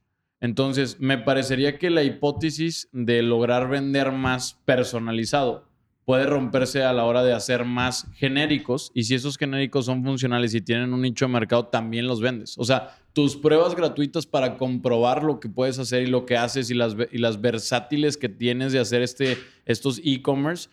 [0.41, 5.67] Entonces, me parecería que la hipótesis de lograr vender más personalizado
[6.05, 10.53] puede romperse a la hora de hacer más genéricos y si esos genéricos son funcionales
[10.53, 12.55] y tienen un nicho de mercado, también los vendes.
[12.57, 16.69] O sea, tus pruebas gratuitas para comprobar lo que puedes hacer y lo que haces
[16.69, 20.69] y las, y las versátiles que tienes de hacer este, estos e-commerce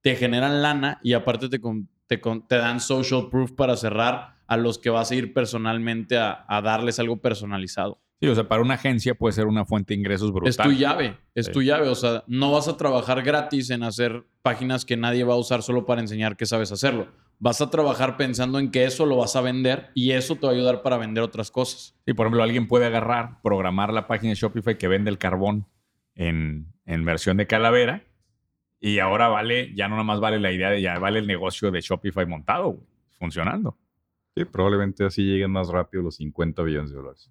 [0.00, 1.60] te generan lana y aparte te,
[2.06, 6.46] te, te dan social proof para cerrar a los que vas a ir personalmente a,
[6.48, 8.00] a darles algo personalizado.
[8.20, 10.48] Sí, o sea, para una agencia puede ser una fuente de ingresos brutal.
[10.50, 11.52] Es tu llave, es Sí.
[11.52, 11.88] tu llave.
[11.88, 15.62] O sea, no vas a trabajar gratis en hacer páginas que nadie va a usar
[15.62, 17.06] solo para enseñar que sabes hacerlo.
[17.38, 20.52] Vas a trabajar pensando en que eso lo vas a vender y eso te va
[20.52, 21.94] a ayudar para vender otras cosas.
[22.06, 25.66] Sí, por ejemplo, alguien puede agarrar, programar la página de Shopify que vende el carbón
[26.16, 28.02] en, en versión de calavera
[28.80, 31.70] y ahora vale, ya no nada más vale la idea de ya vale el negocio
[31.70, 32.80] de Shopify montado,
[33.20, 33.78] funcionando.
[34.36, 37.30] Sí, probablemente así lleguen más rápido los 50 billones de dólares.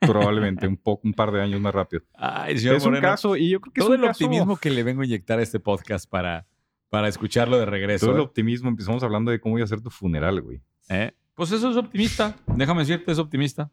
[0.00, 2.02] Probablemente un, poco, un par de años más rápido.
[2.14, 4.70] Ay, es un caso, y yo creo que todo es un el caso- optimismo que
[4.70, 6.46] le vengo a inyectar a este podcast para,
[6.88, 8.06] para escucharlo de regreso.
[8.06, 8.24] Todo el ¿eh?
[8.24, 8.68] optimismo.
[8.68, 10.62] Empezamos hablando de cómo voy a hacer tu funeral, güey.
[10.88, 11.12] ¿Eh?
[11.34, 12.36] Pues eso es optimista.
[12.46, 13.70] Déjame decirte, es optimista.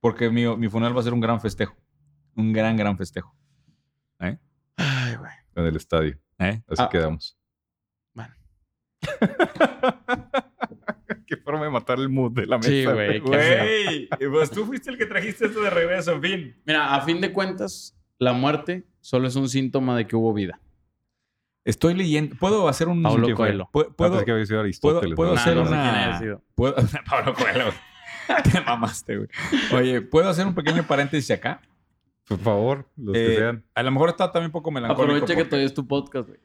[0.00, 1.76] Porque mi, mi funeral va a ser un gran festejo.
[2.34, 3.34] Un gran, gran festejo.
[4.20, 4.38] ¿Eh?
[4.76, 5.32] Ay, güey.
[5.56, 6.18] En el estadio.
[6.38, 6.62] ¿Eh?
[6.68, 6.88] Así Ah.
[6.90, 7.36] quedamos.
[8.14, 8.34] Bueno.
[11.30, 12.68] Qué forma de matar el mood de la mesa.
[12.68, 13.20] Sí, güey.
[13.20, 16.56] Güey, pues tú fuiste el que trajiste esto de regreso, en fin.
[16.66, 20.60] Mira, a fin de cuentas, la muerte solo es un síntoma de que hubo vida.
[21.64, 22.34] Estoy leyendo.
[22.40, 23.00] ¿Puedo hacer un.
[23.02, 23.46] Paulo ¿Quién fue?
[23.48, 23.68] Coelho.
[23.72, 25.14] ¿Puedo, puedo, Antes que había sido puedo, Aristóteles.
[25.16, 25.34] puedo ¿no?
[25.36, 26.18] Nah, hacer no sé quién una.
[26.18, 26.42] sido.
[26.56, 26.74] ¿Puedo...
[27.08, 27.64] Pablo Coelho.
[28.52, 29.28] Te mamaste, güey.
[29.74, 31.60] Oye, ¿puedo hacer un pequeño paréntesis acá?
[32.26, 33.64] Por favor, los Eh, que sean.
[33.74, 35.02] A lo mejor está también un poco melancólico.
[35.02, 36.40] Aprovecha que porque- todavía es tu podcast, güey.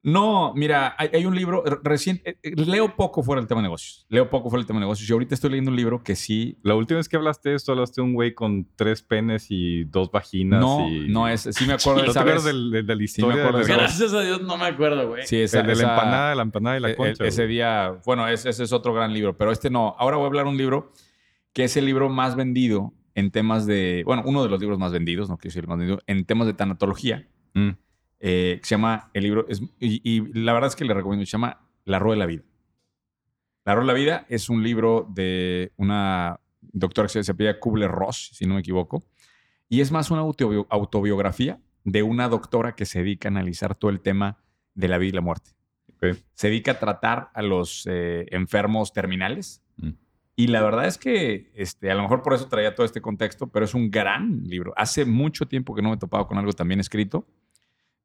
[0.00, 2.38] No, mira, hay, hay un libro reciente.
[2.42, 4.06] leo poco fuera del tema de negocios.
[4.08, 5.10] Leo poco fuera del tema de negocios.
[5.10, 6.56] Y ahorita estoy leyendo un libro que sí.
[6.62, 9.84] La última vez que hablaste de esto, hablaste de un güey con tres penes y
[9.84, 10.60] dos vaginas.
[10.60, 11.08] No, y...
[11.08, 11.42] no es.
[11.50, 12.54] Sí me acuerdo de ¿No te esa acuerdas vez.
[12.54, 15.26] del- del- Sí, me acuerdo de Gracias a Dios no me acuerdo, güey.
[15.26, 17.24] Sí, esa, el de la esa- empanada, de la empanada y la el- concha.
[17.26, 17.54] ese güey.
[17.54, 17.98] día.
[18.06, 19.96] Bueno, ese, ese es otro gran libro, pero este no.
[19.98, 20.92] Ahora voy a hablar de un libro
[21.52, 24.04] que es el libro más vendido en temas de.
[24.06, 26.46] Bueno, uno de los libros más vendidos, no quiero decir el más vendido, en temas
[26.46, 27.26] de tanatología.
[27.54, 27.70] Mm.
[28.20, 31.24] Eh, que se llama el libro, es- y, y la verdad es que le recomiendo,
[31.24, 32.42] se llama La Rueda de la Vida.
[33.64, 37.60] La Rueda de la Vida es un libro de una doctora que se, se apellida
[37.60, 39.04] Kubler-Ross, si no me equivoco,
[39.68, 43.90] y es más una autobio- autobiografía de una doctora que se dedica a analizar todo
[43.90, 44.38] el tema
[44.74, 45.50] de la vida y la muerte.
[45.94, 46.16] Ok.
[46.34, 49.62] Se dedica a tratar a los eh, enfermos terminales.
[49.76, 49.90] Mm.
[50.36, 53.48] Y la verdad es que este, a lo mejor por eso traía todo este contexto,
[53.48, 54.72] pero es un gran libro.
[54.76, 57.26] Hace mucho tiempo que no me he topado con algo tan bien escrito.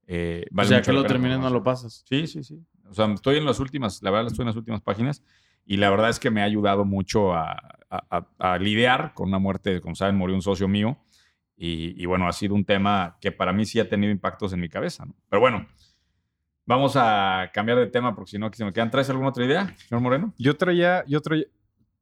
[0.07, 2.03] Eh, O vale sea, mucho que lo termines no lo pasas.
[2.07, 2.59] Sí, sí, sí.
[2.89, 5.23] O sea, estoy en las últimas, la verdad, estoy en las últimas páginas
[5.65, 7.51] y la verdad es que me ha ayudado mucho a,
[7.89, 9.79] a- a- a lidiar con una muerte.
[9.81, 10.97] Como saben, murió un socio mío
[11.55, 14.59] y, y bueno, ha sido un tema que para mí sí ha tenido impactos en
[14.59, 15.05] mi cabeza.
[15.05, 15.15] ¿no?
[15.29, 15.65] Pero bueno,
[16.65, 18.91] vamos a cambiar de tema porque si no, aquí se me quedan.
[18.91, 20.33] ¿Traes alguna otra idea, señor Moreno?
[20.37, 21.45] Yo traía, yo traía,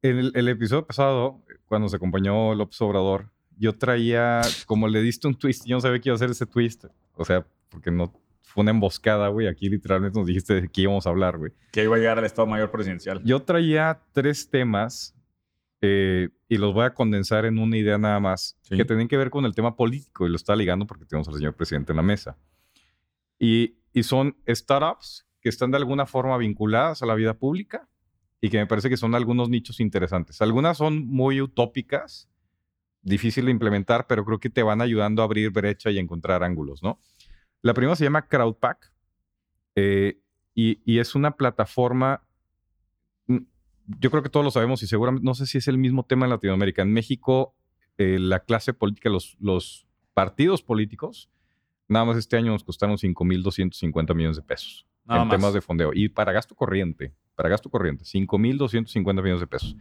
[0.02, 5.28] en el, el episodio pasado, cuando se acompañó López Obrador, yo traía, como le diste
[5.28, 6.86] un twist, yo no sabía que iba a hacer ese twist.
[7.14, 8.12] O sea, porque no
[8.42, 9.46] fue una emboscada, güey.
[9.48, 11.52] Aquí literalmente nos dijiste de qué íbamos a hablar, güey.
[11.72, 13.22] Que iba a llegar al Estado Mayor Presidencial.
[13.24, 15.16] Yo traía tres temas
[15.80, 18.76] eh, y los voy a condensar en una idea nada más, Sí.
[18.76, 21.34] que tienen que ver con el tema político y lo está ligando porque tenemos al
[21.34, 22.36] señor presidente en la mesa.
[23.38, 27.88] Y, y son startups que están de alguna forma vinculadas a la vida pública
[28.40, 30.40] y que me parece que son algunos nichos interesantes.
[30.40, 32.28] Algunas son muy utópicas,
[33.02, 36.82] difícil de implementar, pero creo que te van ayudando a abrir brecha y encontrar ángulos,
[36.82, 37.00] ¿no?
[37.62, 38.92] La primera se llama Crowdpack
[39.76, 40.18] eh,
[40.54, 42.22] y, y es una plataforma
[43.26, 43.38] mm,
[43.98, 46.26] yo creo que todos lo sabemos y seguramente, no sé si es el mismo tema
[46.26, 46.82] en Latinoamérica.
[46.82, 47.54] En México,
[47.98, 51.30] eh, la clase política, los, los partidos políticos,
[51.88, 55.36] nada más este año nos costaron 5.250 millones de pesos Nada en más.
[55.36, 55.90] temas de fondeo.
[55.94, 59.76] Y para gasto corriente, para gasto corriente, 5.250 millones de pesos.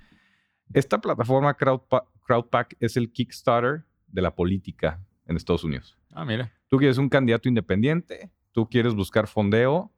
[0.74, 5.98] Esta plataforma Crowdpa- Crowdpack es el Kickstarter de la política en Estados Unidos.
[6.12, 6.52] Ah, mira.
[6.72, 9.92] Tú quieres un candidato independiente, tú quieres buscar fondeo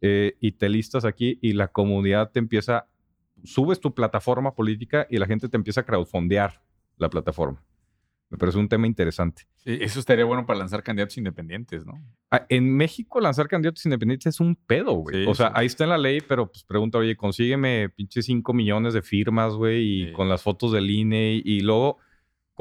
[0.00, 2.86] eh, y te listas aquí y la comunidad te empieza,
[3.42, 6.62] subes tu plataforma política y la gente te empieza a crowdfondear
[6.96, 7.64] la plataforma.
[8.30, 9.48] Me parece un tema interesante.
[9.56, 11.94] Sí, eso estaría bueno para lanzar candidatos independientes, ¿no?
[12.30, 15.24] Ah, En México lanzar candidatos independientes es un pedo, güey.
[15.24, 15.52] Sí, o sea, sí.
[15.56, 19.54] ahí está en la ley, pero pues pregunta, oye, consígueme pinche 5 millones de firmas,
[19.54, 21.98] güey, y con las fotos del INE y, y luego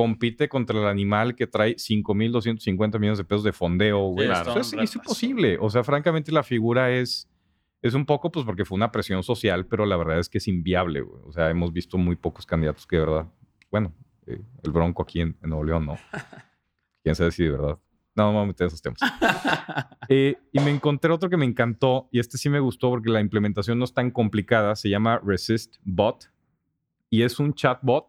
[0.02, 4.28] compite contra el animal que trae 5.250 millones de pesos de fondeo, güey.
[4.28, 4.98] Sí, está un es, es retraso.
[4.98, 5.58] imposible.
[5.62, 7.30] O sea, francamente la figura es,
[7.84, 10.48] es un poco, pues porque fue una presión social, pero la verdad es que es
[10.48, 11.22] inviable, güey.
[11.26, 13.28] O sea, hemos visto muy pocos candidatos que de verdad,
[13.70, 13.94] bueno,
[14.26, 15.98] eh, el Bronco aquí en, en Nuevo León, ¿no?
[17.04, 17.78] Quién sabe si de verdad.
[18.16, 19.00] No, no me voy a meter en esos temas.
[20.14, 23.22] Eh, y me encontré otro que me encantó, y este sí me gustó porque la
[23.22, 24.76] implementación no es tan complicada.
[24.76, 26.30] Se llama Resist Bot
[27.10, 28.08] y es un chatbot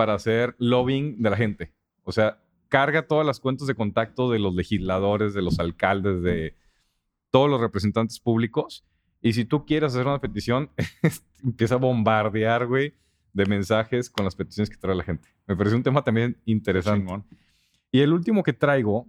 [0.00, 1.74] para hacer lobbying de la gente.
[2.04, 2.38] O sea,
[2.70, 6.54] carga todas las cuentas de contacto de los legisladores, de los alcaldes, de
[7.30, 8.82] todos los representantes públicos.
[9.20, 10.70] Y si tú quieres hacer una petición,
[11.44, 12.94] empieza a bombardear, güey,
[13.34, 15.28] de mensajes con las peticiones que trae la gente.
[15.46, 17.04] Me parece un tema también interesante.
[17.04, 17.26] Chingón.
[17.92, 19.06] Y el último que traigo,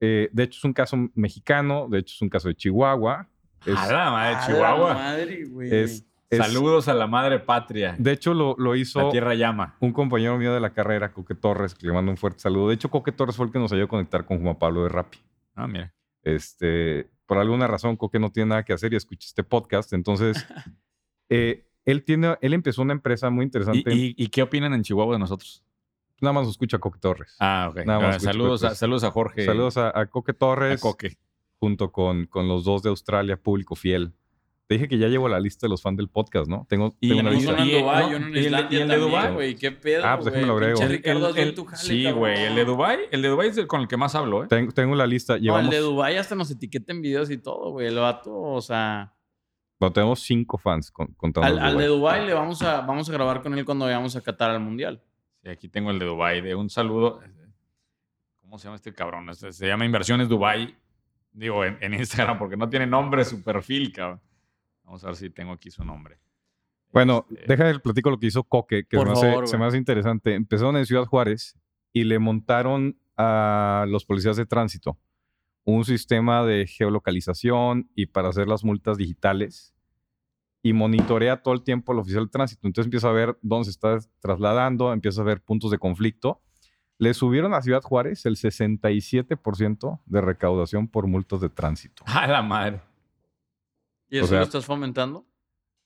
[0.00, 3.26] eh, de hecho es un caso mexicano, de hecho es un caso de Chihuahua.
[3.64, 4.92] Es- a la madre, A la Chihuahua.
[4.94, 5.74] madre, güey.
[5.74, 7.94] es- es- Saludos a la madre patria.
[7.98, 9.76] De hecho lo, lo hizo La tierra llama.
[9.80, 12.68] un compañero mío de la carrera, Coque Torres, que le mando un fuerte saludo.
[12.68, 14.88] De hecho, Coque Torres fue el que nos ayudó a conectar con Juan Pablo de
[14.88, 15.18] Rappi.
[15.54, 15.92] Ah, mira.
[16.22, 19.92] Este, por alguna razón, Coque no tiene nada que hacer y escucha este podcast.
[19.92, 20.44] Entonces,
[21.28, 23.94] eh, él, tiene, él empezó una empresa muy ¿Y, interesante.
[23.94, 25.62] y, y qué opinan en Chihuahua de nosotros?
[26.20, 27.36] Nada más escucha Coque Torres.
[27.38, 27.84] Ah, ok.
[27.86, 29.44] Nada más escucho saludos, a, saludos a Jorge.
[29.44, 30.80] Saludos a, a Coque a Torres.
[30.80, 31.16] Coque.
[31.60, 34.12] junto con, con los dos de Australia, público fiel.
[34.68, 36.66] Te dije que ya llevo la lista de los fans del podcast, ¿no?
[36.68, 37.52] Tengo, Y- tengo una lista.
[37.64, 39.32] Y- Dubái, no, y el de- Islandia y el de también, Dubái.
[39.34, 39.54] güey.
[39.54, 40.46] ¿Qué pedo, Ah, pues déjame güey?
[40.48, 40.82] lo agrego.
[40.82, 42.42] El- jale, sí, güey.
[42.42, 44.46] El de Dubai, el de Dubai es el con el que más hablo, ¿eh?
[44.48, 45.34] Tengo, tengo la lista.
[45.34, 47.86] No, Llevamos, el de Dubái hasta nos etiqueta en videos y todo, güey.
[47.86, 49.14] El vato, o sea...
[49.78, 52.18] bueno, tenemos cinco fans con, contando Al, al de Dubái.
[52.18, 55.00] Dubái le vamos a, vamos a grabar con él cuando vayamos a Qatar al Mundial.
[55.44, 56.40] Sí, aquí tengo el de Dubai.
[56.40, 57.20] De un saludo.
[58.40, 59.28] ¿Cómo se llama este cabrón?
[59.30, 60.74] Este- se llama Inversiones Dubai.
[61.32, 64.20] Digo, en, en Instagram, porque no tiene nombre su perfil, cabrón.
[64.86, 66.18] Vamos a ver si tengo aquí su nombre.
[66.92, 69.58] Bueno, Este, déjame el platico lo que hizo Coque, que Por se, me hace, se
[69.58, 70.34] me hace interesante.
[70.34, 71.58] Empezaron en Ciudad Juárez
[71.92, 74.98] y le montaron a los policías de tránsito
[75.66, 79.74] un sistema de geolocalización y para hacer las multas digitales
[80.62, 82.66] y monitorea todo el tiempo al oficial de tránsito.
[82.66, 86.40] Entonces empieza a ver dónde se está trasladando, empieza a ver puntos de conflicto.
[86.98, 92.04] Le subieron a Ciudad Juárez el 67% de recaudación por multas de tránsito.
[92.06, 92.80] A la madre.
[94.08, 95.26] ¿Y O eso sea- lo estás fomentando?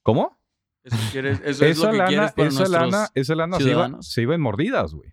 [0.02, 0.38] ¿Cómo?
[0.82, 3.70] ¿Eso, quieres, eso es esa lo que lana, quieres para esa lana, esa lana se
[3.70, 5.12] iba, se iba en mordidas, güey.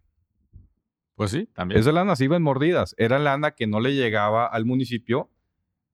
[1.16, 1.80] Pues sí, también.
[1.82, 2.94] Esa lana se iba en mordidas.
[2.98, 5.32] Era lana que no le llegaba al municipio.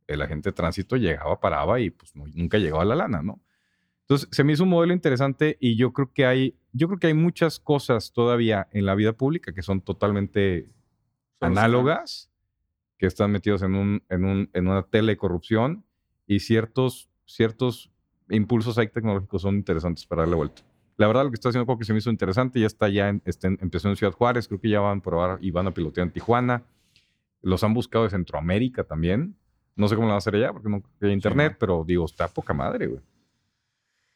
[0.05, 3.41] El agente de tránsito llegaba, paraba y pues no- nunca llegaba la lana, ¿no?
[4.01, 7.07] Entonces, se me hizo un modelo interesante y yo creo que hay, yo creo que
[7.07, 10.70] hay muchas cosas todavía en la vida pública que son totalmente
[11.39, 12.30] análogas,
[12.97, 15.86] que están metidos en, un, en, un, en una tele de corrupción
[16.28, 17.91] y ciertos, ciertos
[18.30, 20.61] impulsos ahí tecnológicos son interesantes para darle vuelta.
[20.97, 22.59] La verdad, lo que está haciendo Coque se me hizo interesante.
[22.59, 25.01] Ya está ya, en, está en- empezó en Ciudad Juárez, creo que ya van a
[25.01, 26.63] probar y van a pilotear en Tijuana.
[27.41, 29.36] Los han buscado de Centroamérica también.
[29.76, 31.84] No sé cómo lo van a hacer allá porque no creo que haya internet, pero
[31.86, 33.01] digo, está poca madre, güey.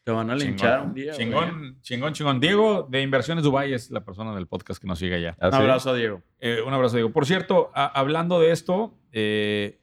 [0.04, 1.14] Te van a linchar un día.
[1.14, 1.18] güey.
[1.18, 2.40] chingón, chingón, chingón.
[2.40, 5.36] Diego de Inversiones Dubai es la persona del podcast que nos sigue allá.
[5.42, 5.58] ¿Ah, Un sí?
[5.60, 6.22] abrazo a Diego.
[6.40, 7.12] Eh, un abrazo, Diego.
[7.12, 9.82] Por cierto, a- hablando de esto, eh,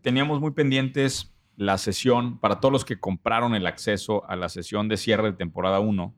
[0.00, 4.86] teníamos muy pendientes la sesión, para todos los que compraron el acceso a la sesión
[4.86, 6.14] de cierre de temporada 1,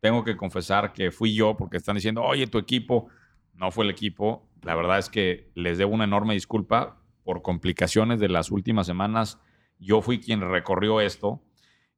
[0.00, 3.08] tengo que confesar que fui yo porque están diciendo, oye, tu equipo,
[3.54, 4.50] no fue el equipo.
[4.60, 9.40] La verdad es que les debo una enorme disculpa por complicaciones de las últimas semanas.
[9.78, 11.42] Yo fui quien recorrió esto.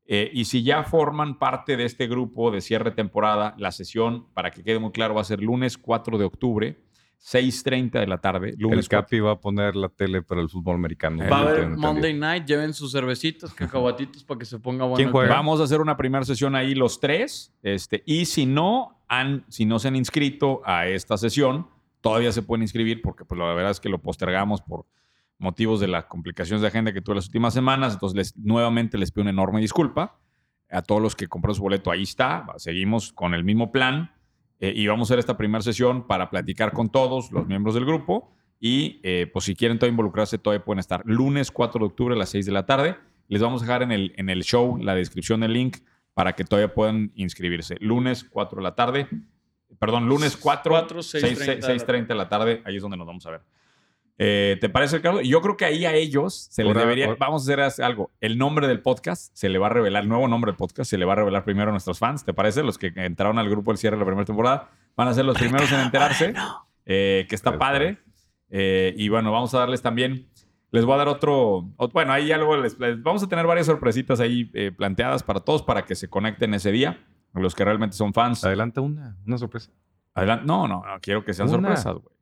[0.05, 4.53] Eh, y si ya forman parte de este grupo de cierre temporada, la sesión, para
[4.53, 6.79] que quede muy claro, va a ser lunes 4 de octubre
[7.21, 8.55] 6.30 de la tarde.
[8.59, 11.25] Lunes el Capi va a poner la tele para el fútbol americano.
[11.31, 11.69] Va a haber.
[11.69, 15.05] Monday Night, lleven sus cervecitas, cacahuatitos para que se ponga bueno.
[15.29, 17.53] Vamos a hacer una primera sesión ahí los tres.
[17.63, 21.69] Este, y si no, han, si no se han inscrito a esta sesión,
[22.01, 24.87] todavía se pueden inscribir porque pues, la verdad es que lo postergamos por
[25.39, 27.95] motivos de las complicaciones de agenda que tuve las últimas semanas.
[27.95, 30.19] Entonces, les- nuevamente les pido una enorme disculpa
[30.71, 31.91] a todos los que compraron su boleto.
[31.91, 34.13] Ahí está, seguimos con el mismo plan
[34.61, 37.85] eh, y vamos a hacer esta primera sesión para platicar con todos los miembros del
[37.85, 38.33] grupo.
[38.61, 41.03] Y eh, pues si quieren todavía involucrarse, todavía pueden estar.
[41.05, 42.97] Lunes 4 de octubre a las 6 de la tarde.
[43.29, 45.79] Les vamos a dejar en el, en el show la descripción del link
[46.15, 47.77] para que todavía puedan inscribirse.
[47.81, 49.09] Lunes 4 de la tarde.
[49.79, 52.63] Perdón, lunes 4, 4, 6.30 6:30 de la tarde.
[52.65, 53.43] Ahí es donde nos vamos a ver.
[54.21, 55.21] Eh, ¿Te parece, Ricardo?
[55.21, 57.07] Yo creo que ahí a ellos se les Ahora- debería...
[57.07, 58.11] ahora- Vamos a hacer algo.
[58.21, 60.99] El nombre del podcast se le va a revelar, el nuevo nombre del podcast se
[60.99, 62.63] le va a revelar primero a nuestros fans, ¿te parece?
[62.65, 65.39] Los que entraron al grupo al cierre de la primera temporada van a ser los
[65.39, 66.35] primeros en enterarse,
[66.85, 67.99] eh, que está padre.
[68.51, 70.27] Eh, y bueno, vamos a darles también...
[70.71, 71.61] Les voy a dar otro...
[71.79, 74.45] ot- Bueno, ahí ya luego les, les- vamos a tener varias sorpresitas ahí
[74.77, 77.07] planteadas para todos para que se conecten ese día.
[77.35, 78.45] Los que realmente son fans.
[78.45, 79.71] Adelanta una, una sorpresa.
[80.15, 80.45] Adelante.
[80.45, 81.01] No, no, no.
[81.01, 81.77] Quiero que sean Una.
[81.77, 82.18] sorpresas, güey.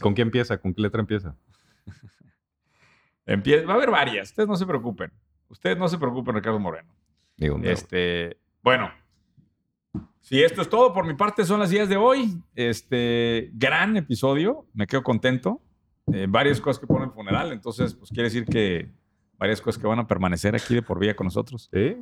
[0.00, 0.58] ¿Con qué empieza?
[0.58, 1.34] ¿Con qué letra empieza?
[3.26, 4.30] Empie- Va a haber varias.
[4.30, 5.12] Ustedes no se preocupen.
[5.48, 6.92] Ustedes no se preocupen, Ricardo Moreno.
[7.36, 7.58] Digo.
[7.62, 8.90] Este, bueno.
[10.20, 12.40] Si esto es todo por mi parte, son las 10 de hoy.
[12.54, 14.66] Este, gran episodio.
[14.72, 15.60] Me quedo contento.
[16.12, 17.52] Eh, varias cosas que ponen el funeral.
[17.52, 18.90] Entonces, pues quiere decir que
[19.38, 21.68] varias cosas que van a permanecer aquí de por vida con nosotros.
[21.72, 21.96] Sí.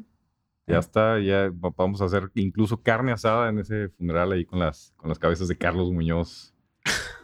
[0.67, 4.59] Ya está, ya va- vamos a hacer incluso carne asada en ese funeral ahí con
[4.59, 6.55] las, con las cabezas de Carlos Muñoz,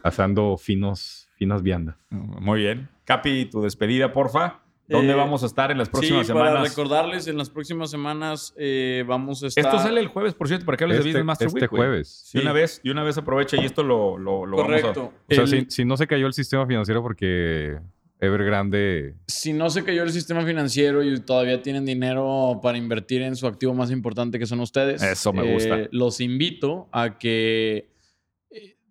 [0.07, 1.95] asando finos, finas viandas.
[2.09, 2.89] Muy bien.
[3.05, 4.61] Capi, tu despedida, porfa.
[4.89, 6.69] ¿Dónde Eh, vamos a estar en las próximas sí, para semanas?
[6.69, 9.65] recordarles, en las próximas semanas eh, vamos a estar...
[9.65, 11.69] Esto sale el jueves, por cierto, para que hables de Este, Business Master este Week,
[11.69, 12.31] jueves.
[12.33, 14.81] Y una vez, y una vez aprovecha y esto lo, lo, lo vamos a...
[14.81, 15.13] Correcto.
[15.29, 17.79] O sea, El- si, si no se cayó el sistema financiero porque
[18.21, 19.15] Evergrande...
[19.27, 23.45] si no se cayó el sistema financiero y todavía tienen dinero para invertir en su
[23.47, 25.77] activo más importante que son ustedes, Eso me eh, gusta.
[25.91, 27.89] los invito a que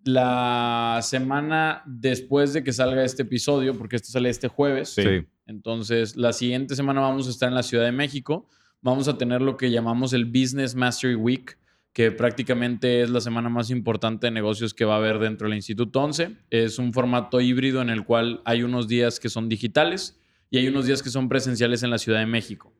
[0.07, 5.25] la semana después de que salga este episodio, porque este sale este jueves, Sí.
[5.45, 8.47] entonces la siguiente semana vamos a estar en la Ciudad de México,
[8.81, 11.57] vamos a tener lo que llamamos el Business Mastery Week,
[11.93, 15.55] que prácticamente es la semana más importante de negocios que va a haber dentro del
[15.57, 16.37] Instituto 11.
[16.51, 20.19] Es un formato híbrido en el cual hay unos días que son digitales
[20.51, 22.71] y hay unos días que son presenciales en la Ciudad de México.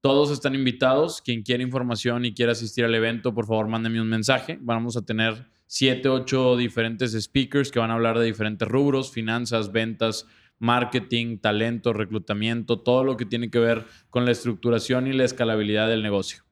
[0.00, 1.20] Todos están invitados.
[1.20, 4.56] Quien quiera información y quiera asistir al evento, por favor, mándeme un mensaje.
[4.62, 9.70] Vamos a tener siete, ocho diferentes speakers que van a hablar de diferentes rubros, finanzas,
[9.70, 10.26] ventas,
[10.58, 15.88] marketing, talento, reclutamiento, todo lo que tiene que ver con la estructuración y la escalabilidad
[15.88, 16.42] del negocio.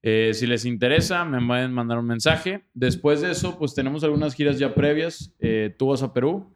[0.00, 2.64] Eh, si les interesa, me pueden mandar un mensaje.
[2.72, 5.34] Después de eso, pues tenemos algunas giras ya previas.
[5.40, 6.54] Eh, tú vas a Perú,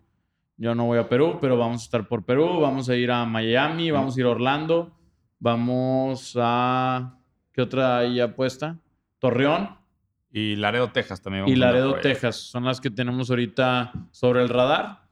[0.57, 2.61] yo no voy a Perú, pero vamos a estar por Perú.
[2.61, 4.97] Vamos a ir a Miami, vamos a ir a Orlando,
[5.41, 7.19] vamos a...
[7.53, 8.79] ¿Qué otra hay apuesta?
[9.19, 9.86] Torreón
[10.33, 11.45] Y Laredo, Texas también.
[11.49, 11.95] y vamos Laredo.
[12.01, 12.37] Texas.
[12.37, 15.03] Son las que tenemos ahorita sobre el radar.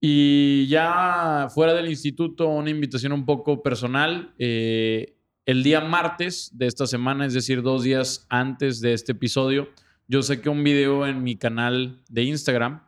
[0.00, 4.32] Y ya fuera del instituto, una invitación un poco personal.
[4.38, 9.68] Eh, el día martes de esta semana, es decir, dos días antes de este episodio,
[10.08, 12.82] yo saqué un video en mi canal de Instagram,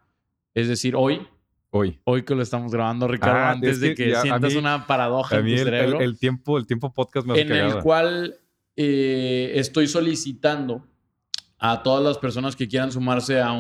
[0.54, 1.26] es decir, hoy,
[1.70, 1.98] Hoy.
[2.04, 5.38] hoy que lo estamos grabando, Ricardo, Ah, antes es de que sientas mí- una paradoja
[5.38, 8.36] en tu el, cerebro el- el tiempo, el tiempo podcast me en el cual
[8.76, 10.84] eh, estoy solicitando
[11.66, 13.54] a todas las personas que quieran sumarse a,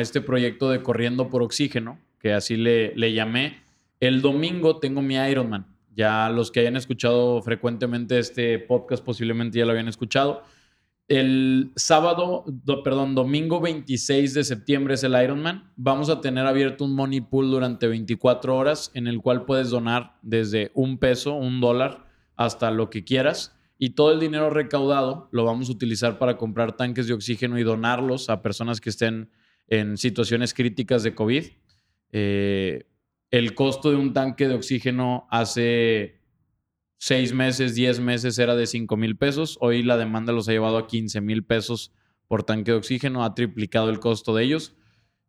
[0.00, 3.58] este proyecto de Corriendo por Oxígeno, que así le, le llamé.
[4.00, 5.66] El domingo tengo mi Ironman.
[5.94, 10.44] Ya los que hayan escuchado frecuentemente este podcast posiblemente ya lo habían escuchado.
[11.08, 15.70] El sábado, do- perdón, domingo 26 de septiembre es el Ironman.
[15.76, 20.16] Vamos a tener abierto un money pool durante 24 horas en el cual puedes donar
[20.22, 23.55] desde un peso, un dólar, hasta lo que quieras.
[23.78, 27.62] Y todo el dinero recaudado lo vamos a utilizar para comprar tanques de oxígeno y
[27.62, 29.30] donarlos a personas que estén
[29.68, 31.44] en situaciones críticas de COVID.
[32.12, 32.86] Eh,
[33.30, 36.20] el costo de un tanque de oxígeno hace
[36.98, 39.58] seis meses, diez meses era de 5 mil pesos.
[39.60, 41.92] Hoy la demanda los ha llevado a 15 mil pesos
[42.28, 43.24] por tanque de oxígeno.
[43.24, 44.74] Ha triplicado el costo de ellos.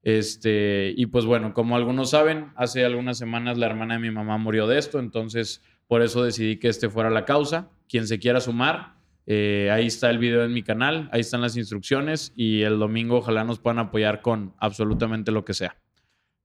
[0.03, 4.37] Este, y pues bueno, como algunos saben, hace algunas semanas la hermana de mi mamá
[4.37, 7.69] murió de esto, entonces por eso decidí que este fuera la causa.
[7.89, 11.55] Quien se quiera sumar, eh, ahí está el video en mi canal, ahí están las
[11.57, 15.77] instrucciones y el domingo ojalá nos puedan apoyar con absolutamente lo que sea.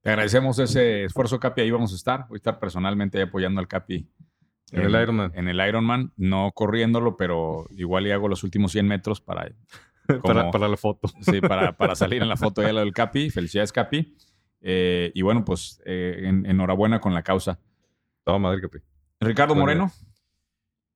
[0.01, 1.61] Te agradecemos ese esfuerzo, Capi.
[1.61, 2.25] Ahí vamos a estar.
[2.27, 4.05] Voy a estar personalmente ahí apoyando al Capi.
[4.73, 5.31] En el Ironman.
[5.35, 6.11] En el Ironman.
[6.17, 9.49] No corriéndolo, pero igual y hago los últimos 100 metros para,
[10.07, 11.07] para, como- para la foto.
[11.21, 13.29] sí, para, para salir en la foto ya lo del Capi.
[13.29, 14.13] Felicidades, Capi.
[14.59, 17.57] Eh, y bueno, pues eh, en- enhorabuena con la causa.
[18.25, 18.79] Toda madre, Capi.
[19.21, 19.89] Ricardo Bueno.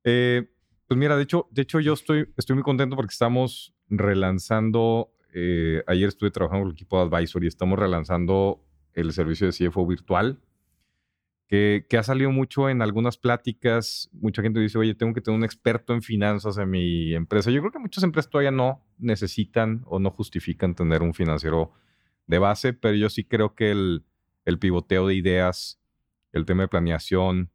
[0.04, 0.50] Eh,
[0.88, 5.84] pues mira, de hecho, de hecho yo estoy, estoy muy contento porque estamos relanzando, eh,
[5.88, 9.86] ayer estuve trabajando con el equipo de Advisor y estamos relanzando el servicio de CFO
[9.86, 10.40] virtual,
[11.48, 14.10] que, que ha salido mucho en algunas pláticas.
[14.14, 17.52] Mucha gente dice, oye, tengo que tener un experto en finanzas en mi empresa.
[17.52, 21.74] Yo creo que muchas empresas todavía no necesitan o no justifican tener un financiero
[22.28, 24.06] de base, pero yo sí creo que el,
[24.46, 25.82] el pivoteo de ideas,
[26.32, 27.52] el tema de planeación,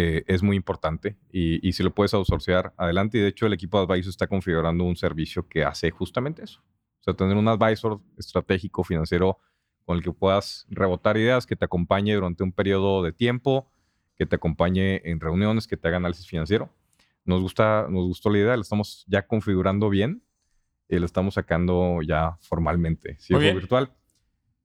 [0.00, 3.18] eh, es muy importante y, y si lo puedes outsourcear, adelante.
[3.18, 6.60] Y de hecho, el equipo de Advisor está configurando un servicio que hace justamente eso.
[7.00, 9.38] O sea, tener un advisor estratégico financiero
[9.84, 13.72] con el que puedas rebotar ideas, que te acompañe durante un periodo de tiempo,
[14.14, 16.70] que te acompañe en reuniones, que te haga análisis financiero.
[17.24, 20.22] Nos, gusta, nos gustó la idea, la estamos ya configurando bien
[20.88, 23.56] y lo estamos sacando ya formalmente, bien.
[23.56, 23.92] virtual.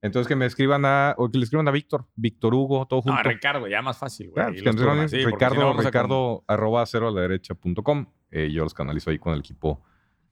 [0.03, 3.15] Entonces que me escriban a, o que le escriban a Víctor, Víctor Hugo, todo junto.
[3.15, 4.45] No, Ricardo, ya más fácil, güey.
[4.45, 7.55] Ah, pues, programas, sí, si Ricardo, no vamos a Ricardo, arroba cero a la derecha
[7.55, 8.05] punto com.
[8.29, 9.81] Eh, yo los canalizo ahí con el equipo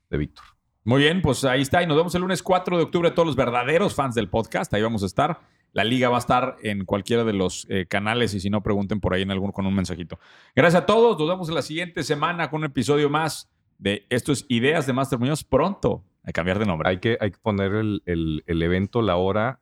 [0.10, 0.44] de Víctor.
[0.84, 1.82] Muy bien, pues ahí está.
[1.82, 3.12] Y nos vemos el lunes 4 de octubre.
[3.12, 4.74] Todos los verdaderos fans del podcast.
[4.74, 5.40] Ahí vamos a estar.
[5.72, 8.34] La liga va a estar en cualquiera de los eh, canales.
[8.34, 10.20] Y si no, pregunten por ahí en alguno con un mensajito.
[10.54, 11.18] Gracias a todos.
[11.18, 14.92] Nos vemos en la siguiente semana con un episodio más de Esto es Ideas de
[14.92, 15.46] Master Muñoz.
[15.46, 16.90] Pronto a cambiar de nombre.
[16.90, 19.60] Hay que, hay que poner el, el- el evento, la hora,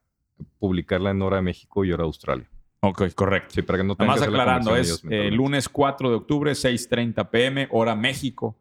[0.59, 2.49] publicarla en hora de México y hora de Australia.
[2.81, 3.55] Ok, correcto.
[3.55, 6.51] Sí, para que no tengan Nada más que aclarando, es eh, lunes 4 de octubre,
[6.53, 8.57] 6:30 pm, hora México.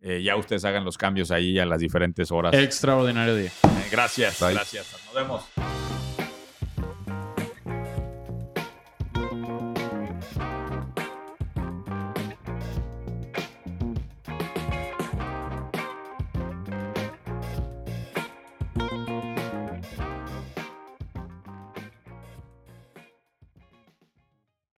[0.00, 2.54] Eh, ya ustedes hagan los cambios ahí a las diferentes horas.
[2.54, 3.50] Extraordinario día.
[3.64, 4.54] Eh, gracias, Bye.
[4.54, 4.92] gracias.
[5.06, 5.95] Nos vemos.